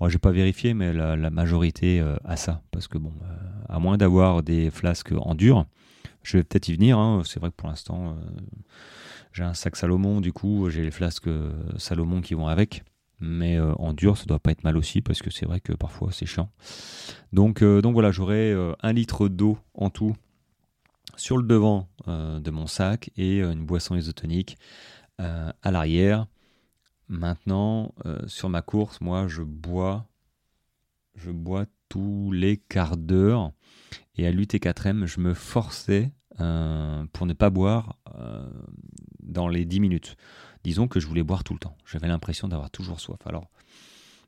euh, 0.00 0.08
j'ai 0.08 0.18
pas 0.18 0.30
vérifié, 0.30 0.74
mais 0.74 0.92
la, 0.92 1.30
majorité 1.30 2.00
a 2.24 2.36
ça. 2.36 2.62
Parce 2.70 2.88
que 2.88 2.98
bon, 2.98 3.12
à 3.68 3.78
moins 3.78 3.96
d'avoir 3.96 4.42
des 4.42 4.70
flasques 4.70 5.12
en 5.12 5.34
dur, 5.34 5.66
je 6.26 6.38
vais 6.38 6.44
peut-être 6.44 6.68
y 6.68 6.74
venir. 6.74 6.98
Hein. 6.98 7.22
C'est 7.24 7.40
vrai 7.40 7.50
que 7.50 7.56
pour 7.56 7.68
l'instant, 7.68 8.08
euh, 8.08 8.40
j'ai 9.32 9.44
un 9.44 9.54
sac 9.54 9.76
Salomon, 9.76 10.20
du 10.20 10.32
coup, 10.32 10.68
j'ai 10.70 10.82
les 10.82 10.90
flasques 10.90 11.28
euh, 11.28 11.52
Salomon 11.78 12.20
qui 12.20 12.34
vont 12.34 12.48
avec. 12.48 12.82
Mais 13.20 13.56
euh, 13.56 13.72
en 13.76 13.94
dur, 13.94 14.18
ça 14.18 14.24
doit 14.26 14.40
pas 14.40 14.50
être 14.50 14.64
mal 14.64 14.76
aussi, 14.76 15.00
parce 15.00 15.22
que 15.22 15.30
c'est 15.30 15.46
vrai 15.46 15.60
que 15.60 15.72
parfois 15.72 16.10
c'est 16.12 16.26
chiant. 16.26 16.50
Donc, 17.32 17.62
donc 17.62 17.94
voilà, 17.94 18.10
j'aurai 18.10 18.54
un 18.82 18.92
litre 18.92 19.28
d'eau 19.28 19.56
en 19.74 19.88
tout 19.88 20.14
sur 21.16 21.36
le 21.36 21.42
devant 21.42 21.88
de 22.06 22.50
mon 22.50 22.66
sac 22.66 23.10
et 23.16 23.40
une 23.40 23.64
boisson 23.64 23.96
isotonique 23.96 24.56
à 25.18 25.70
l'arrière. 25.70 26.26
Maintenant, 27.08 27.94
sur 28.26 28.48
ma 28.48 28.62
course, 28.62 29.00
moi, 29.00 29.26
je 29.28 29.42
bois, 29.42 30.06
je 31.14 31.30
bois 31.30 31.66
tous 31.88 32.30
les 32.32 32.56
quarts 32.56 32.96
d'heure. 32.96 33.52
Et 34.16 34.26
à 34.26 34.30
l'UT4M, 34.30 35.06
je 35.06 35.20
me 35.20 35.34
forçais 35.34 36.12
euh, 36.40 37.04
pour 37.12 37.26
ne 37.26 37.32
pas 37.32 37.50
boire 37.50 37.96
euh, 38.18 38.48
dans 39.22 39.48
les 39.48 39.64
10 39.64 39.80
minutes. 39.80 40.16
Disons 40.64 40.88
que 40.88 41.00
je 41.00 41.06
voulais 41.06 41.22
boire 41.22 41.44
tout 41.44 41.54
le 41.54 41.58
temps. 41.58 41.76
J'avais 41.86 42.08
l'impression 42.08 42.48
d'avoir 42.48 42.70
toujours 42.70 43.00
soif. 43.00 43.20
Alors, 43.26 43.48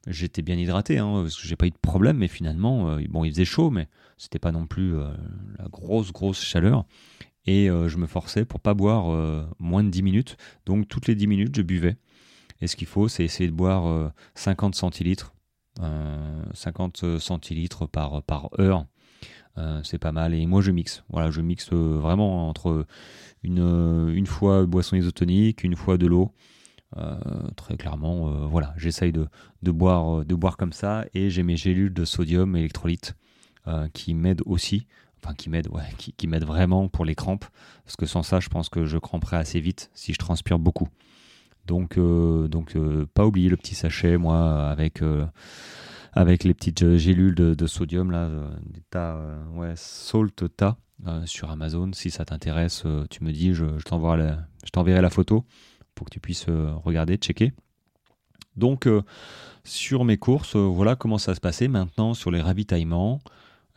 j'étais 0.06 0.42
bien 0.42 0.56
hydraté, 0.56 0.98
hein, 0.98 1.22
parce 1.22 1.36
que 1.36 1.46
j'ai 1.46 1.56
pas 1.56 1.66
eu 1.66 1.70
de 1.70 1.76
problème, 1.76 2.18
mais 2.18 2.28
finalement, 2.28 2.90
euh, 2.90 3.00
bon, 3.08 3.24
il 3.24 3.32
faisait 3.32 3.44
chaud, 3.44 3.70
mais 3.70 3.88
c'était 4.16 4.38
pas 4.38 4.52
non 4.52 4.66
plus 4.66 4.94
la 5.58 5.68
grosse, 5.70 6.12
grosse 6.12 6.42
chaleur. 6.42 6.84
Et 7.46 7.68
je 7.68 7.96
me 7.96 8.06
forçais 8.06 8.44
pour 8.44 8.60
pas 8.60 8.74
boire 8.74 9.46
moins 9.58 9.82
de 9.82 9.88
10 9.88 10.02
minutes. 10.02 10.36
Donc, 10.66 10.86
toutes 10.86 11.06
les 11.06 11.14
10 11.14 11.26
minutes, 11.28 11.56
je 11.56 11.62
buvais. 11.62 11.96
Et 12.60 12.66
ce 12.66 12.76
qu'il 12.76 12.88
faut, 12.88 13.08
c'est 13.08 13.24
essayer 13.24 13.48
de 13.48 13.54
boire 13.54 14.12
50 14.34 14.74
centilitres. 14.74 15.34
50 16.52 17.18
centilitres 17.18 17.88
par, 17.88 18.22
par 18.24 18.50
heure 18.58 18.86
euh, 19.58 19.80
c'est 19.82 19.98
pas 19.98 20.12
mal. 20.12 20.34
Et 20.34 20.46
moi, 20.46 20.62
je 20.62 20.70
mixe. 20.70 21.04
Voilà, 21.10 21.30
je 21.30 21.40
mixe 21.40 21.70
euh, 21.72 21.98
vraiment 21.98 22.48
entre 22.48 22.86
une, 23.42 23.60
euh, 23.60 24.14
une 24.14 24.26
fois 24.26 24.66
boisson 24.66 24.96
isotonique, 24.96 25.64
une 25.64 25.76
fois 25.76 25.98
de 25.98 26.06
l'eau. 26.06 26.32
Très 27.56 27.76
clairement, 27.76 28.48
voilà, 28.48 28.74
j'essaye 28.76 29.12
de, 29.12 29.26
de, 29.62 29.70
boire, 29.70 30.24
de 30.24 30.34
boire 30.34 30.56
comme 30.56 30.72
ça. 30.72 31.04
Et 31.14 31.30
j'ai 31.30 31.42
mes 31.42 31.56
gélules 31.56 31.92
de 31.92 32.04
sodium 32.04 32.56
électrolyte 32.56 33.14
qui 33.92 34.14
m'aident 34.14 34.42
aussi. 34.46 34.86
Enfin, 35.22 35.34
qui 35.34 35.50
m'aident, 35.50 35.68
ouais, 35.68 35.82
qui, 35.98 36.12
qui 36.12 36.26
vraiment 36.28 36.88
pour 36.88 37.04
les 37.04 37.14
crampes. 37.14 37.44
Parce 37.84 37.96
que 37.96 38.06
sans 38.06 38.22
ça, 38.22 38.40
je 38.40 38.48
pense 38.48 38.68
que 38.68 38.84
je 38.84 38.98
cramperais 38.98 39.36
assez 39.36 39.60
vite 39.60 39.90
si 39.92 40.12
je 40.12 40.18
transpire 40.18 40.58
beaucoup. 40.58 40.88
Donc, 41.66 41.98
donc 41.98 42.76
pas 43.14 43.26
oublier 43.26 43.48
le 43.48 43.56
petit 43.56 43.74
sachet, 43.74 44.16
moi, 44.16 44.68
avec 44.70 45.02
avec 46.12 46.42
les 46.42 46.54
petites 46.54 46.82
euh, 46.82 46.98
gélules 46.98 47.34
de, 47.34 47.66
sodium 47.66 48.10
là, 48.10 48.24
euh, 48.26 48.50
euh, 48.96 49.44
ouais, 49.54 49.74
Salt 49.76 50.48
Ta 50.56 50.76
sur 51.26 51.50
Amazon. 51.50 51.92
Si 51.92 52.10
ça 52.10 52.24
t'intéresse, 52.24 52.84
tu 53.08 53.22
me 53.22 53.30
dis, 53.30 53.54
je, 53.54 53.78
je 53.78 53.84
t'enverrai 53.84 55.00
la 55.00 55.10
photo 55.10 55.44
pour 55.98 56.06
que 56.06 56.14
tu 56.14 56.20
puisses 56.20 56.46
regarder, 56.84 57.16
checker. 57.16 57.52
Donc 58.56 58.88
sur 59.64 60.04
mes 60.04 60.16
courses, 60.16 60.54
voilà 60.56 60.94
comment 60.94 61.18
ça 61.18 61.34
se 61.34 61.40
passait. 61.40 61.66
Maintenant 61.68 62.14
sur 62.14 62.30
les 62.30 62.40
ravitaillements, 62.40 63.20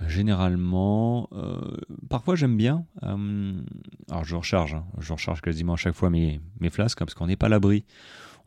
Généralement, 0.07 1.29
parfois 2.09 2.35
j'aime 2.35 2.57
bien. 2.57 2.85
alors 3.03 4.23
je 4.23 4.35
recharge, 4.35 4.73
hein. 4.73 4.83
je 4.99 5.13
recharge 5.13 5.41
quasiment 5.41 5.73
à 5.73 5.77
chaque 5.77 5.93
fois 5.93 6.09
mes, 6.09 6.39
flasques 6.71 6.99
hein, 7.01 7.05
parce 7.05 7.13
qu'on 7.13 7.27
n'est 7.27 7.35
pas 7.35 7.45
à 7.45 7.49
l'abri 7.49 7.85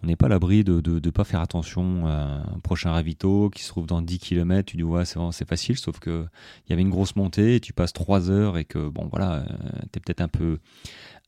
on 0.05 0.07
n'est 0.07 0.17
pas 0.17 0.27
à 0.27 0.29
l'abri 0.29 0.65
de 0.65 0.83
ne 0.87 1.11
pas 1.11 1.25
faire 1.25 1.41
attention 1.41 2.07
à 2.07 2.43
un 2.55 2.59
prochain 2.63 2.91
ravito 2.91 3.49
qui 3.49 3.63
se 3.63 3.69
trouve 3.69 3.87
dans 3.87 4.03
10 4.03 4.19
km. 4.19 4.67
Tu 4.67 4.77
dis, 4.77 4.83
ouais, 4.83 5.05
c'est 5.05 5.49
facile, 5.49 5.79
sauf 5.79 5.99
qu'il 5.99 6.29
y 6.69 6.73
avait 6.75 6.83
une 6.83 6.91
grosse 6.91 7.17
montée 7.17 7.55
et 7.55 7.61
tu 7.61 7.73
passes 7.73 7.95
3 7.95 8.31
heures 8.31 8.59
et 8.59 8.67
que, 8.67 8.89
bon, 8.89 9.09
voilà, 9.11 9.37
euh, 9.37 9.45
tu 9.93 10.01
peut-être 10.01 10.21
un 10.21 10.29
peu, 10.29 10.59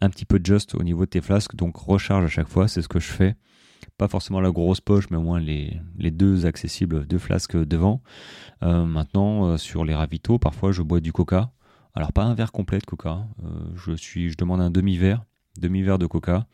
un 0.01 0.11
petit 0.11 0.25
peu 0.25 0.41
just 0.43 0.75
au 0.75 0.83
niveau 0.83 1.05
de 1.05 1.11
tes 1.11 1.21
flasques. 1.21 1.57
Donc, 1.57 1.77
recharge 1.77 2.25
à 2.25 2.29
chaque 2.29 2.49
fois, 2.49 2.69
c'est 2.69 2.83
ce 2.83 2.89
que 2.89 3.01
je 3.01 3.09
fais. 3.09 3.37
Pas 3.99 4.09
forcément 4.09 4.41
la 4.41 4.51
grosse 4.51 4.81
poche, 4.81 5.09
mais 5.11 5.17
au 5.17 5.23
moins 5.23 5.41
les, 5.41 5.81
deux 6.11 6.45
accessibles, 6.47 7.07
deux 7.07 7.19
flasques 7.19 7.57
devant. 7.57 8.03
Euh, 8.63 8.85
maintenant, 8.85 9.47
euh, 9.47 9.57
sur 9.57 9.85
les 9.85 9.95
ravitaux, 9.95 10.39
parfois 10.39 10.73
je 10.73 10.83
bois 10.83 11.01
du 11.01 11.13
coca. 11.13 11.51
Alors, 11.95 12.13
pas 12.13 12.25
un 12.25 12.35
verre 12.35 12.53
complet 12.53 12.79
de 12.79 12.85
coca. 12.85 13.27
je, 13.75 13.93
suis, 13.93 14.31
je 14.31 14.37
demande 14.37 14.61
un 14.61 14.71
demi-verre, 14.71 15.25
demi-verre 15.59 15.99
de 15.99 16.07
coca. 16.07 16.47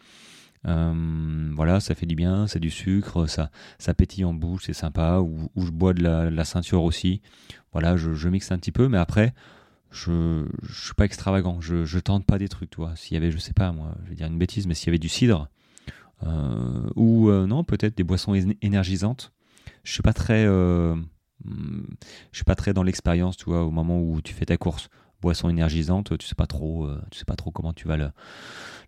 Euh, 0.67 1.51
voilà, 1.55 1.81
ça 1.81 1.95
fait 1.95 2.07
du 2.07 2.15
bien, 2.15 2.47
c'est 2.47 2.61
du 2.61 2.71
sucre, 2.71 3.27
ça, 3.27 3.51
ça 3.79 3.95
pétille 3.95 4.25
en 4.25 4.35
bouche, 4.35 4.65
c'est 4.67 4.73
sympa. 4.73 5.21
Ou, 5.21 5.49
je 5.57 5.71
bois 5.71 5.95
de 5.95 6.03
la, 6.03 6.45
ceinture 6.45 6.83
aussi. 6.83 7.21
Voilà, 7.73 7.97
je, 7.97 8.29
mixe 8.29 8.53
un 8.53 8.59
petit 8.59 8.73
peu, 8.73 8.89
mais 8.89 8.99
après, 8.99 9.35
je, 9.93 10.47
je 10.63 10.85
suis 10.85 10.95
pas 10.95 11.05
extravagant. 11.05 11.61
Je, 11.61 11.85
je 11.85 11.99
tente 11.99 12.27
pas 12.27 12.39
des 12.39 12.49
trucs, 12.49 12.71
toi. 12.71 12.93
S'il 12.97 13.15
y 13.15 13.17
avait, 13.17 13.31
je 13.31 13.39
sais 13.39 13.53
pas, 13.53 13.73
moi, 13.73 13.95
je 14.05 14.11
vais 14.11 14.17
dire 14.17 14.27
une 14.27 14.39
bêtise, 14.39 14.67
mais 14.67 14.75
s'il 14.75 14.89
y 14.89 14.91
avait 14.91 14.99
du 14.99 15.09
cidre, 15.09 15.49
euh, 16.25 16.89
ou 16.97 17.29
euh, 17.29 17.47
non, 17.47 17.65
peut-être 17.65 17.97
des 17.97 18.05
boissons 18.05 18.35
énergisantes. 18.63 19.33
Je 19.85 19.93
suis 19.93 20.03
pas 20.03 20.13
très, 20.13 20.45
je 20.45 20.97
suis 22.33 22.45
pas 22.45 22.55
très 22.55 22.73
dans 22.73 22.83
l'expérience, 22.83 23.37
tu 23.37 23.45
vois, 23.47 23.65
au 23.65 23.71
moment 23.71 24.01
où 24.01 24.21
tu 24.21 24.33
fais 24.35 24.47
ta 24.47 24.57
course 24.57 24.89
boisson 25.23 25.49
énergisante, 25.49 26.19
tu 26.19 26.27
sais 26.27 26.35
pas 26.35 26.47
trop, 26.47 26.85
euh, 26.85 27.01
tu 27.11 27.19
sais 27.19 27.25
pas 27.25 27.37
trop 27.37 27.51
comment 27.51 27.73
tu 27.73 27.89
vas 27.89 27.97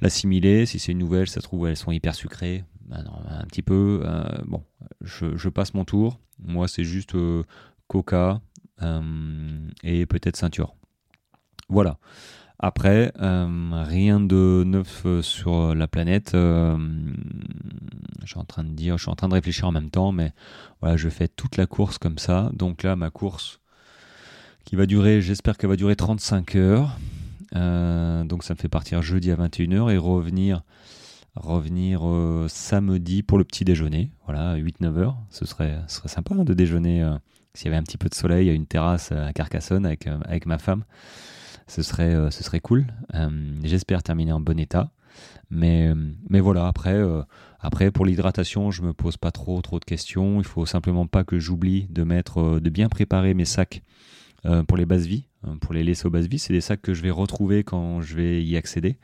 l'assimiler. 0.02 0.66
Si 0.66 0.78
c'est 0.78 0.92
une 0.92 0.98
nouvelle, 0.98 1.28
ça 1.28 1.40
se 1.40 1.46
trouve 1.46 1.68
elles 1.68 1.76
sont 1.76 1.92
hyper 1.92 2.14
sucrées. 2.14 2.64
Ben 2.82 3.02
un 3.30 3.44
petit 3.44 3.62
peu. 3.62 4.02
Euh, 4.04 4.24
bon, 4.44 4.62
je, 5.00 5.48
passe 5.48 5.72
mon 5.72 5.86
tour. 5.86 6.20
Moi, 6.38 6.68
c'est 6.68 6.84
juste 6.84 7.14
euh, 7.14 7.44
Coca 7.88 8.42
et 9.82 10.04
peut-être 10.04 10.36
ceinture. 10.36 10.74
Voilà. 11.74 11.98
Après, 12.58 13.12
rien 13.18 14.20
de 14.20 14.62
neuf 14.64 15.06
sur 15.20 15.74
la 15.74 15.86
planète. 15.86 16.30
je 16.32 16.78
suis 18.24 18.38
en 18.38 18.44
train 18.44 18.64
de 18.64 18.70
dire, 18.70 18.96
je 18.96 19.02
suis 19.02 19.10
en 19.10 19.16
train 19.16 19.28
de 19.28 19.34
réfléchir 19.34 19.66
en 19.66 19.72
même 19.72 19.90
temps, 19.90 20.12
mais 20.12 20.32
voilà, 20.80 20.96
je 20.96 21.08
fais 21.08 21.28
toute 21.28 21.56
la 21.56 21.66
course 21.66 21.98
comme 21.98 22.18
ça. 22.18 22.50
Donc 22.54 22.82
là, 22.82 22.96
ma 22.96 23.10
course 23.10 23.60
qui 24.64 24.76
va 24.76 24.86
durer, 24.86 25.20
j'espère 25.20 25.56
qu'elle 25.56 25.70
va 25.70 25.76
durer 25.76 25.96
35 25.96 26.54
heures. 26.56 26.96
Euh, 27.54 28.24
donc 28.24 28.42
ça 28.42 28.54
me 28.54 28.58
fait 28.58 28.68
partir 28.68 29.02
jeudi 29.02 29.30
à 29.30 29.36
21h 29.36 29.92
et 29.92 29.96
revenir, 29.96 30.62
revenir 31.36 32.00
euh, 32.04 32.46
samedi 32.48 33.22
pour 33.22 33.38
le 33.38 33.44
petit 33.44 33.64
déjeuner. 33.64 34.10
Voilà, 34.26 34.56
8-9 34.56 34.98
heures. 34.98 35.16
Ce 35.30 35.44
serait, 35.44 35.78
ce 35.86 35.96
serait 35.96 36.08
sympa 36.08 36.34
de 36.34 36.54
déjeuner 36.54 37.02
euh, 37.02 37.14
s'il 37.52 37.66
y 37.66 37.68
avait 37.68 37.76
un 37.76 37.82
petit 37.82 37.98
peu 37.98 38.08
de 38.08 38.14
soleil 38.14 38.48
à 38.50 38.52
une 38.52 38.66
terrasse 38.66 39.12
à 39.12 39.32
Carcassonne 39.32 39.86
avec 39.86 40.46
ma 40.46 40.58
femme. 40.58 40.84
Ce 41.66 41.82
serait, 41.82 42.30
ce 42.30 42.44
serait 42.44 42.60
cool. 42.60 42.86
j'espère 43.62 44.02
terminer 44.02 44.32
en 44.32 44.40
bon 44.40 44.58
état. 44.58 44.90
Mais, 45.50 45.92
mais 46.28 46.40
voilà, 46.40 46.66
après, 46.66 47.00
après 47.60 47.90
pour 47.90 48.04
l'hydratation, 48.04 48.70
je 48.70 48.82
me 48.82 48.92
pose 48.92 49.16
pas 49.16 49.30
trop, 49.30 49.60
de 49.62 49.84
questions. 49.84 50.40
Il 50.40 50.44
faut 50.44 50.66
simplement 50.66 51.06
pas 51.06 51.24
que 51.24 51.38
j'oublie 51.38 51.86
de 51.90 52.02
mettre, 52.04 52.60
de 52.60 52.70
bien 52.70 52.88
préparer 52.88 53.34
mes 53.34 53.44
sacs 53.44 53.82
euh, 54.46 54.62
pour 54.62 54.76
les 54.76 54.84
bases 54.84 55.06
vie, 55.06 55.24
euh, 55.46 55.54
pour 55.56 55.72
les 55.72 55.82
laisser 55.82 56.06
aux 56.06 56.10
bases 56.10 56.28
vie, 56.28 56.38
c'est 56.38 56.52
des 56.52 56.60
sacs 56.60 56.82
que 56.82 56.92
je 56.92 57.02
vais 57.02 57.10
retrouver 57.10 57.64
quand 57.64 58.02
je 58.02 58.14
vais 58.14 58.44
y 58.44 58.58
accéder. 58.58 58.98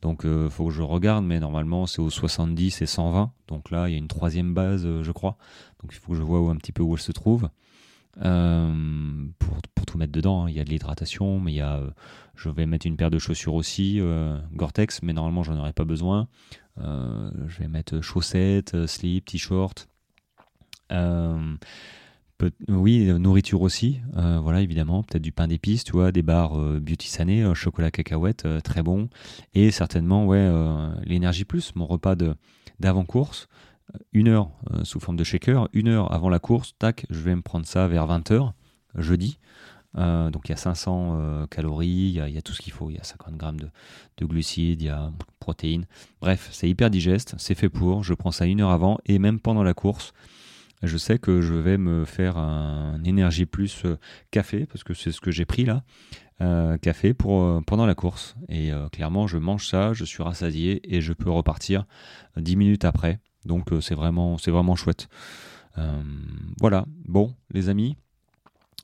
Donc 0.00 0.20
il 0.24 0.30
euh, 0.30 0.48
faut 0.48 0.66
que 0.66 0.72
je 0.72 0.80
regarde, 0.80 1.24
mais 1.26 1.40
normalement 1.40 1.86
c'est 1.86 2.00
aux 2.00 2.08
70 2.08 2.80
et 2.80 2.86
120. 2.86 3.30
Donc 3.48 3.70
là 3.70 3.88
il 3.88 3.92
y 3.92 3.94
a 3.96 3.98
une 3.98 4.08
troisième 4.08 4.54
base, 4.54 4.86
je 5.02 5.12
crois. 5.12 5.36
Donc 5.82 5.92
il 5.92 5.98
faut 5.98 6.12
que 6.12 6.18
je 6.18 6.22
vois 6.22 6.38
un 6.50 6.56
petit 6.56 6.72
peu 6.72 6.82
où 6.82 6.94
elle 6.94 7.02
se 7.02 7.12
trouve. 7.12 7.50
Pour, 8.20 9.56
pour, 9.74 9.86
tout 9.86 9.96
mettre 9.96 10.12
dedans, 10.12 10.44
hein. 10.44 10.50
il 10.50 10.56
y 10.56 10.60
a 10.60 10.64
de 10.64 10.70
l'hydratation, 10.70 11.40
mais 11.40 11.52
il 11.52 11.56
y 11.56 11.60
a, 11.60 11.80
je 12.34 12.50
vais 12.50 12.66
mettre 12.66 12.86
une 12.86 12.96
paire 12.96 13.10
de 13.10 13.18
chaussures 13.18 13.54
aussi, 13.54 14.00
Gore-Tex, 14.52 15.02
mais 15.02 15.12
normalement 15.12 15.42
j'en 15.42 15.58
aurai 15.58 15.72
pas 15.72 15.84
besoin. 15.84 16.28
je 16.78 17.58
vais 17.58 17.68
mettre 17.68 18.00
chaussettes, 18.00 18.86
slip, 18.86 19.24
t-shirt 19.26 19.88
oui, 22.68 23.08
euh, 23.08 23.18
nourriture 23.18 23.62
aussi, 23.62 24.00
euh, 24.16 24.38
voilà 24.40 24.60
évidemment, 24.60 25.02
peut-être 25.02 25.22
du 25.22 25.32
pain 25.32 25.48
d'épices, 25.48 25.84
tu 25.84 25.92
vois, 25.92 26.12
des 26.12 26.22
bars 26.22 26.58
euh, 26.58 26.78
beauty 26.80 27.08
sané, 27.08 27.50
chocolat 27.54 27.90
cacahuète, 27.90 28.46
très 28.62 28.82
bon, 28.82 29.08
et 29.54 29.70
certainement 29.70 30.26
ouais 30.26 30.48
l'énergie 31.04 31.44
plus, 31.44 31.74
mon 31.74 31.86
repas 31.86 32.14
d'avant 32.78 33.04
course, 33.04 33.48
une 34.12 34.28
heure 34.28 34.50
sous 34.84 35.00
forme 35.00 35.16
de 35.16 35.24
shaker, 35.24 35.68
une 35.72 35.88
heure 35.88 36.12
avant 36.12 36.28
la 36.28 36.38
course, 36.38 36.74
tac, 36.78 37.06
je 37.10 37.20
vais 37.20 37.34
me 37.34 37.42
prendre 37.42 37.66
ça 37.66 37.88
vers 37.88 38.06
20h 38.06 38.52
jeudi. 38.96 39.38
donc 39.94 40.42
il 40.46 40.50
y 40.50 40.52
a 40.52 40.56
500 40.56 41.46
calories, 41.50 41.86
il 41.88 42.34
y, 42.34 42.38
a, 42.38 42.42
tout 42.42 42.52
ce 42.52 42.60
qu'il 42.60 42.72
faut, 42.72 42.90
il 42.90 42.96
y 42.96 43.00
a 43.00 43.04
50 43.04 43.36
grammes 43.36 43.60
de, 43.60 43.70
de 44.18 44.26
glucides, 44.26 44.82
il 44.82 44.86
y 44.86 44.90
a 44.90 45.10
protéines. 45.40 45.86
Bref, 46.20 46.48
c'est 46.52 46.68
hyper 46.68 46.90
digeste, 46.90 47.34
c'est 47.38 47.54
fait 47.54 47.68
pour. 47.68 48.04
Je 48.04 48.14
prends 48.14 48.32
ça 48.32 48.46
une 48.46 48.60
heure 48.60 48.70
avant 48.70 48.98
et 49.06 49.18
même 49.18 49.40
pendant 49.40 49.62
la 49.62 49.74
course, 49.74 50.12
je 50.82 50.96
sais 50.96 51.18
que 51.18 51.40
je 51.40 51.54
vais 51.54 51.76
me 51.76 52.04
faire 52.04 52.38
un 52.38 53.02
énergie 53.04 53.46
plus 53.46 53.84
euh, 53.84 53.98
café, 54.30 54.66
parce 54.66 54.84
que 54.84 54.94
c'est 54.94 55.10
ce 55.10 55.20
que 55.20 55.30
j'ai 55.30 55.44
pris 55.44 55.64
là, 55.64 55.82
euh, 56.40 56.76
café 56.78 57.14
pour, 57.14 57.42
euh, 57.42 57.60
pendant 57.66 57.86
la 57.86 57.94
course. 57.94 58.36
Et 58.48 58.70
clairement, 58.92 59.26
je 59.26 59.38
mange 59.38 59.66
ça, 59.66 59.92
je 59.92 60.04
suis 60.04 60.22
rassasié 60.22 60.80
et 60.94 61.00
je 61.00 61.12
peux 61.12 61.30
repartir 61.30 61.84
10 62.36 62.56
minutes 62.56 62.84
après. 62.84 63.18
Donc 63.48 63.70
c'est 63.80 63.94
vraiment, 63.94 64.38
c'est 64.38 64.50
vraiment 64.50 64.76
chouette. 64.76 65.08
voilà, 66.60 66.84
bon 67.06 67.34
les 67.50 67.68
amis, 67.68 67.96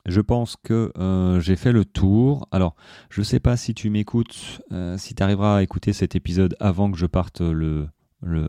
je 0.05 0.21
pense 0.21 0.57
que 0.61 0.91
j'ai 1.39 1.55
fait 1.55 1.71
le 1.71 1.85
tour. 1.85 2.47
Alors, 2.51 2.75
je 3.09 3.21
ne 3.21 3.25
sais 3.25 3.39
pas 3.39 3.57
si 3.57 3.73
tu 3.73 3.89
m'écoutes, 3.89 4.61
si 4.97 5.15
tu 5.15 5.23
arriveras 5.23 5.57
à 5.57 5.63
écouter 5.63 5.93
cet 5.93 6.15
épisode 6.15 6.55
avant 6.59 6.91
que 6.91 6.97
je 6.97 7.05
parte 7.05 7.41
le, 7.41 7.87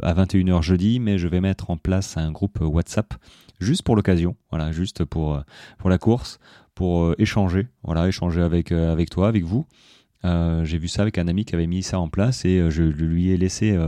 à 0.03 0.15
21h 0.15 0.63
jeudi, 0.63 1.01
mais 1.01 1.19
je 1.19 1.29
vais 1.29 1.41
mettre 1.41 1.71
en 1.71 1.77
place 1.77 2.17
un 2.17 2.33
groupe 2.33 2.59
WhatsApp 2.61 3.15
juste 3.61 3.83
pour 3.83 3.97
l'occasion, 3.97 4.37
voilà, 4.51 4.73
juste 4.73 5.05
pour, 5.05 5.35
euh, 5.35 5.43
la 5.85 5.99
course, 5.99 6.39
pour 6.75 7.05
euh, 7.05 7.15
échanger, 7.19 7.69
voilà, 7.83 8.09
échanger 8.09 8.43
avec, 8.43 8.73
euh, 8.73 8.93
avec 8.93 9.11
toi, 9.11 9.29
avec 9.29 9.45
vous. 9.45 9.67
J'ai 10.25 10.79
vu 10.79 10.89
ça 10.89 11.03
avec 11.03 11.19
un 11.19 11.29
ami 11.29 11.45
qui 11.45 11.55
avait 11.55 11.67
mis 11.67 11.83
ça 11.83 12.01
en 12.01 12.09
place 12.09 12.45
et 12.45 12.71
je 12.71 12.83
lui 12.83 13.31
ai 13.31 13.37
laissé 13.37 13.79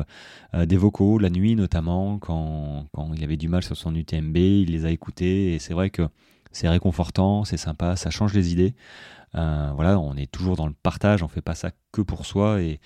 des 0.54 0.76
vocaux 0.76 1.18
la 1.18 1.30
nuit 1.30 1.56
notamment 1.56 2.18
quand, 2.18 2.86
quand, 2.92 3.12
il 3.14 3.24
avait 3.24 3.36
du 3.36 3.48
mal 3.48 3.64
sur 3.64 3.76
son 3.76 3.94
UTMB, 3.94 4.36
il 4.36 4.70
les 4.70 4.84
a 4.84 4.90
écoutés 4.90 5.54
et 5.54 5.58
c'est 5.58 5.74
vrai 5.74 5.90
que 5.90 6.02
c'est 6.52 6.68
réconfortant, 6.68 7.44
c'est 7.44 7.56
sympa, 7.56 7.96
ça 7.96 8.10
change 8.10 8.34
les 8.34 8.52
idées. 8.52 8.74
voilà, 9.32 9.98
on 9.98 10.14
est 10.14 10.30
toujours 10.30 10.54
dans 10.54 10.68
le 10.68 10.74
partage, 10.74 11.24
on 11.24 11.28
fait 11.28 11.42
pas 11.42 11.56
ça 11.56 11.72
que 11.90 12.02
pour 12.02 12.24
soi 12.24 12.62
et, 12.62 12.78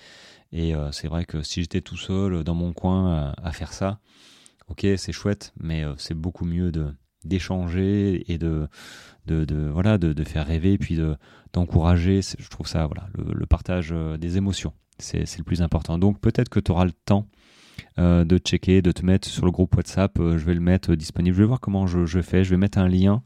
et 0.53 0.75
euh, 0.75 0.91
c'est 0.91 1.07
vrai 1.07 1.25
que 1.25 1.41
si 1.41 1.61
j'étais 1.61 1.81
tout 1.81 1.97
seul 1.97 2.43
dans 2.43 2.53
mon 2.53 2.73
coin 2.73 3.11
euh, 3.11 3.31
à, 3.41 3.51
faire 3.51 3.73
ça, 3.73 3.99
ok, 4.67 4.85
c'est 4.97 5.11
chouette, 5.11 5.51
mais 5.59 5.83
euh, 5.83 5.95
c'est 5.97 6.13
beaucoup 6.13 6.45
mieux 6.45 6.71
de 6.71 6.93
d'échanger 7.25 8.31
et 8.31 8.37
de, 8.37 8.67
voilà 9.27 9.97
de, 9.97 10.23
faire 10.23 10.45
rêver 10.45 10.77
puis 10.77 10.95
de 10.95 11.15
d'encourager. 11.53 12.21
Je 12.21 12.49
trouve 12.49 12.67
ça 12.67 12.87
voilà 12.87 13.07
le, 13.13 13.45
partage 13.45 13.93
des 14.19 14.37
émotions. 14.37 14.73
C'est 14.99 15.37
le 15.37 15.43
plus 15.43 15.61
important. 15.61 15.97
Donc 15.97 16.19
peut-être 16.19 16.49
que 16.49 16.59
tu 16.59 16.71
auras 16.71 16.85
le 16.85 16.91
temps 16.91 17.27
de 17.97 18.37
checker 18.37 18.81
de 18.81 18.91
te 18.91 19.05
mettre 19.05 19.27
sur 19.27 19.45
le 19.45 19.51
groupe 19.51 19.75
WhatsApp. 19.75 20.17
Je 20.17 20.45
vais 20.45 20.53
le 20.53 20.61
mettre 20.61 20.95
disponible. 20.95 21.35
Je 21.35 21.41
vais 21.41 21.47
voir 21.47 21.59
comment 21.59 21.87
je 21.87 22.21
fais. 22.21 22.43
Je 22.43 22.51
vais 22.51 22.57
mettre 22.57 22.77
un 22.77 22.87
lien 22.87 23.23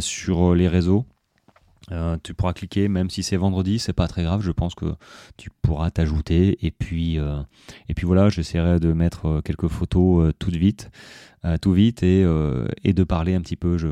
sur 0.00 0.54
les 0.54 0.68
réseaux 0.68 1.06
euh, 1.92 2.16
tu 2.22 2.34
pourras 2.34 2.52
cliquer, 2.52 2.88
même 2.88 3.10
si 3.10 3.22
c'est 3.22 3.36
vendredi, 3.36 3.78
c'est 3.78 3.92
pas 3.92 4.08
très 4.08 4.22
grave. 4.22 4.42
Je 4.42 4.52
pense 4.52 4.74
que 4.74 4.94
tu 5.36 5.50
pourras 5.62 5.90
t'ajouter. 5.90 6.58
Et 6.66 6.70
puis, 6.70 7.18
euh, 7.18 7.40
et 7.88 7.94
puis 7.94 8.06
voilà, 8.06 8.28
j'essaierai 8.28 8.80
de 8.80 8.92
mettre 8.92 9.26
euh, 9.26 9.40
quelques 9.40 9.68
photos 9.68 10.32
tout 10.38 10.50
vite, 10.50 10.90
tout 11.62 11.72
vite, 11.72 12.02
et, 12.02 12.24
et, 12.82 12.92
de 12.92 13.04
parler 13.04 13.34
un 13.34 13.40
petit 13.40 13.56
peu. 13.56 13.78
Je, 13.78 13.88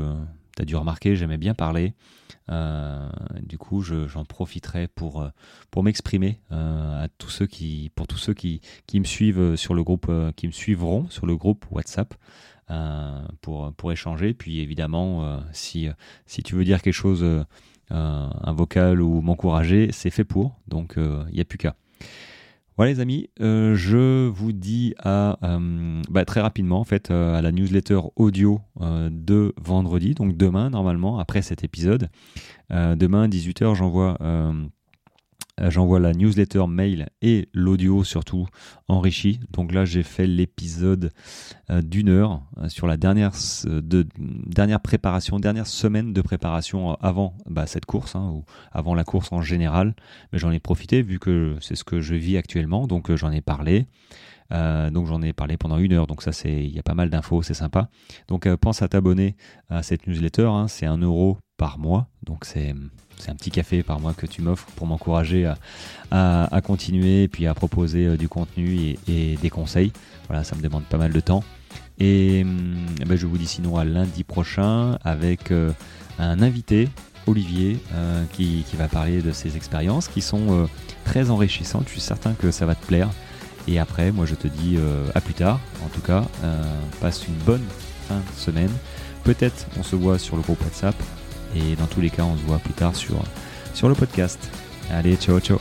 as 0.59 0.65
dû 0.65 0.75
remarquer, 0.75 1.15
j'aimais 1.15 1.37
bien 1.37 1.53
parler. 1.53 1.93
du 2.49 3.57
coup, 3.57 3.81
j'en 3.81 4.25
profiterai 4.25 4.87
pour 4.87 5.25
pour 5.71 5.83
m'exprimer 5.83 6.41
à 6.49 7.07
tous 7.17 7.29
ceux 7.29 7.47
qui, 7.47 7.91
pour 7.95 8.07
tous 8.07 8.17
ceux 8.17 8.33
qui, 8.33 8.59
qui 8.85 8.99
me 8.99 9.05
suivent 9.05 9.55
sur 9.55 9.75
le 9.75 9.83
groupe, 9.83 10.11
qui 10.35 10.47
me 10.47 10.51
suivront 10.51 11.09
sur 11.09 11.25
le 11.25 11.37
groupe 11.37 11.65
WhatsApp. 11.71 12.13
pour, 13.41 13.71
pour 13.73 13.91
échanger. 13.93 14.33
Puis 14.33 14.59
évidemment, 14.59 15.39
si, 15.53 15.87
si 16.25 16.43
tu 16.43 16.55
veux 16.55 16.65
dire 16.65 16.81
quelque 16.81 16.93
chose 16.93 17.23
un 17.89 18.53
vocal 18.53 19.01
ou 19.01 19.21
m'encourager, 19.21 19.89
c'est 19.91 20.09
fait 20.09 20.23
pour, 20.23 20.55
donc 20.67 20.93
il 20.97 21.03
euh, 21.03 21.23
n'y 21.31 21.41
a 21.41 21.45
plus 21.45 21.57
qu'à. 21.57 21.75
Voilà 22.75 22.91
les 22.91 22.99
amis, 22.99 23.29
euh, 23.41 23.73
je 23.73 24.27
vous 24.27 24.51
dis 24.51 24.93
à 24.99 25.39
euh, 25.43 26.01
bah, 26.11 26.25
très 26.25 26.41
rapidement 26.41 26.79
en 26.79 26.83
fait 26.83 27.09
à 27.09 27.41
la 27.41 27.51
newsletter 27.51 27.99
audio 28.15 28.61
de 28.79 29.53
vendredi, 29.59 30.13
donc 30.13 30.37
demain 30.37 30.69
normalement 30.69 31.17
après 31.17 31.41
cet 31.41 31.63
épisode. 31.63 32.09
demain 32.69 33.27
18h 33.27 33.73
j'envoie 33.73 34.17
j'envoie 35.61 35.99
la 35.99 36.13
newsletter 36.13 36.65
mail 36.67 37.07
et 37.21 37.49
l'audio 37.53 38.03
surtout 38.03 38.47
enrichi. 38.87 39.39
Donc 39.51 39.73
là, 39.73 39.85
j'ai 39.85 40.03
fait 40.03 40.27
l'épisode 40.27 41.11
euh, 41.69 41.81
d'une 41.81 42.09
heure 42.09 42.43
euh, 42.57 42.69
sur 42.69 42.87
la 42.87 42.97
dernière, 42.97 43.31
de, 43.65 44.07
dernière 44.17 44.79
préparation, 44.79 45.39
dernière 45.39 45.67
semaine 45.67 46.13
de 46.13 46.21
préparation 46.21 46.95
avant 46.95 47.35
bah, 47.49 47.67
cette 47.67 47.85
course, 47.85 48.15
hein, 48.15 48.29
ou 48.31 48.45
avant 48.71 48.95
la 48.95 49.03
course 49.03 49.31
en 49.31 49.41
général. 49.41 49.95
Mais 50.31 50.39
j'en 50.39 50.51
ai 50.51 50.59
profité 50.59 51.01
vu 51.01 51.19
que 51.19 51.57
c'est 51.61 51.75
ce 51.75 51.83
que 51.83 52.01
je 52.01 52.15
vis 52.15 52.37
actuellement, 52.37 52.87
donc 52.87 53.13
j'en 53.15 53.31
ai 53.31 53.41
parlé. 53.41 53.87
donc 54.51 55.07
j'en 55.07 55.21
ai 55.21 55.33
parlé 55.33 55.57
pendant 55.57 55.77
une 55.77 55.93
heure, 55.93 56.07
donc 56.07 56.21
ça 56.21 56.31
c'est 56.31 56.63
il 56.63 56.73
y 56.73 56.79
a 56.79 56.83
pas 56.83 56.93
mal 56.93 57.09
d'infos, 57.09 57.41
c'est 57.41 57.53
sympa. 57.53 57.89
Donc 58.27 58.47
pense 58.55 58.81
à 58.81 58.87
t'abonner 58.87 59.35
à 59.69 59.83
cette 59.83 60.07
newsletter, 60.07 60.45
hein, 60.45 60.67
c'est 60.67 60.85
un 60.85 60.97
euro 60.97 61.37
par 61.57 61.79
mois, 61.79 62.07
donc 62.23 62.45
c'est 62.45 62.73
un 63.27 63.35
petit 63.35 63.49
café 63.49 63.81
par 63.83 63.99
mois 63.99 64.13
que 64.13 64.27
tu 64.27 64.41
m'offres 64.41 64.67
pour 64.75 64.85
m'encourager 64.85 65.51
à, 66.11 66.61
continuer 66.63 67.23
et 67.23 67.27
puis 67.27 67.47
à 67.47 67.53
proposer 67.53 68.05
euh, 68.05 68.17
du 68.17 68.29
contenu 68.29 68.95
et, 69.07 69.37
des 69.41 69.49
conseils. 69.49 69.91
Voilà, 70.27 70.43
ça 70.43 70.55
me 70.55 70.61
demande 70.61 70.83
pas 70.83 70.97
mal 70.97 71.11
de 71.11 71.19
temps. 71.19 71.43
Et 71.99 72.43
hum, 72.43 72.75
ben, 73.05 73.17
je 73.17 73.25
vous 73.25 73.37
dis 73.37 73.47
sinon 73.47 73.77
à 73.77 73.85
lundi 73.85 74.23
prochain 74.23 74.99
avec 75.03 75.51
euh, 75.51 75.71
un 76.19 76.41
invité, 76.41 76.89
Olivier, 77.25 77.79
euh, 77.93 78.23
qui, 78.33 78.63
va 78.77 78.87
parler 78.87 79.21
de 79.21 79.31
ses 79.31 79.57
expériences 79.57 80.07
qui 80.07 80.21
sont 80.21 80.67
très 81.05 81.31
enrichissantes. 81.31 81.85
Je 81.87 81.93
suis 81.93 82.01
certain 82.01 82.33
que 82.33 82.51
ça 82.51 82.65
va 82.65 82.75
te 82.75 82.85
plaire. 82.85 83.09
Et 83.67 83.79
après, 83.79 84.11
moi 84.11 84.25
je 84.25 84.35
te 84.35 84.47
dis 84.47 84.77
à 85.13 85.19
plus 85.19 85.33
tard. 85.33 85.59
En 85.83 85.89
tout 85.89 85.99
cas, 85.99 86.23
passe 87.01 87.27
une 87.27 87.35
bonne 87.45 87.65
fin 88.07 88.15
de 88.15 88.39
semaine. 88.39 88.71
Peut-être 89.25 89.67
on 89.77 89.83
se 89.83 89.97
voit 89.97 90.19
sur 90.19 90.37
le 90.37 90.41
groupe 90.41 90.61
WhatsApp 90.63 90.95
et 91.57 91.75
dans 91.75 91.87
tous 91.87 92.01
les 92.01 92.09
cas, 92.09 92.23
on 92.23 92.37
se 92.37 92.43
voit 92.43 92.59
plus 92.59 92.73
tard 92.73 92.95
sur, 92.95 93.17
le 93.87 93.95
podcast. 93.95 94.39
Allez, 94.91 95.15
ciao, 95.15 95.39
ciao 95.39 95.59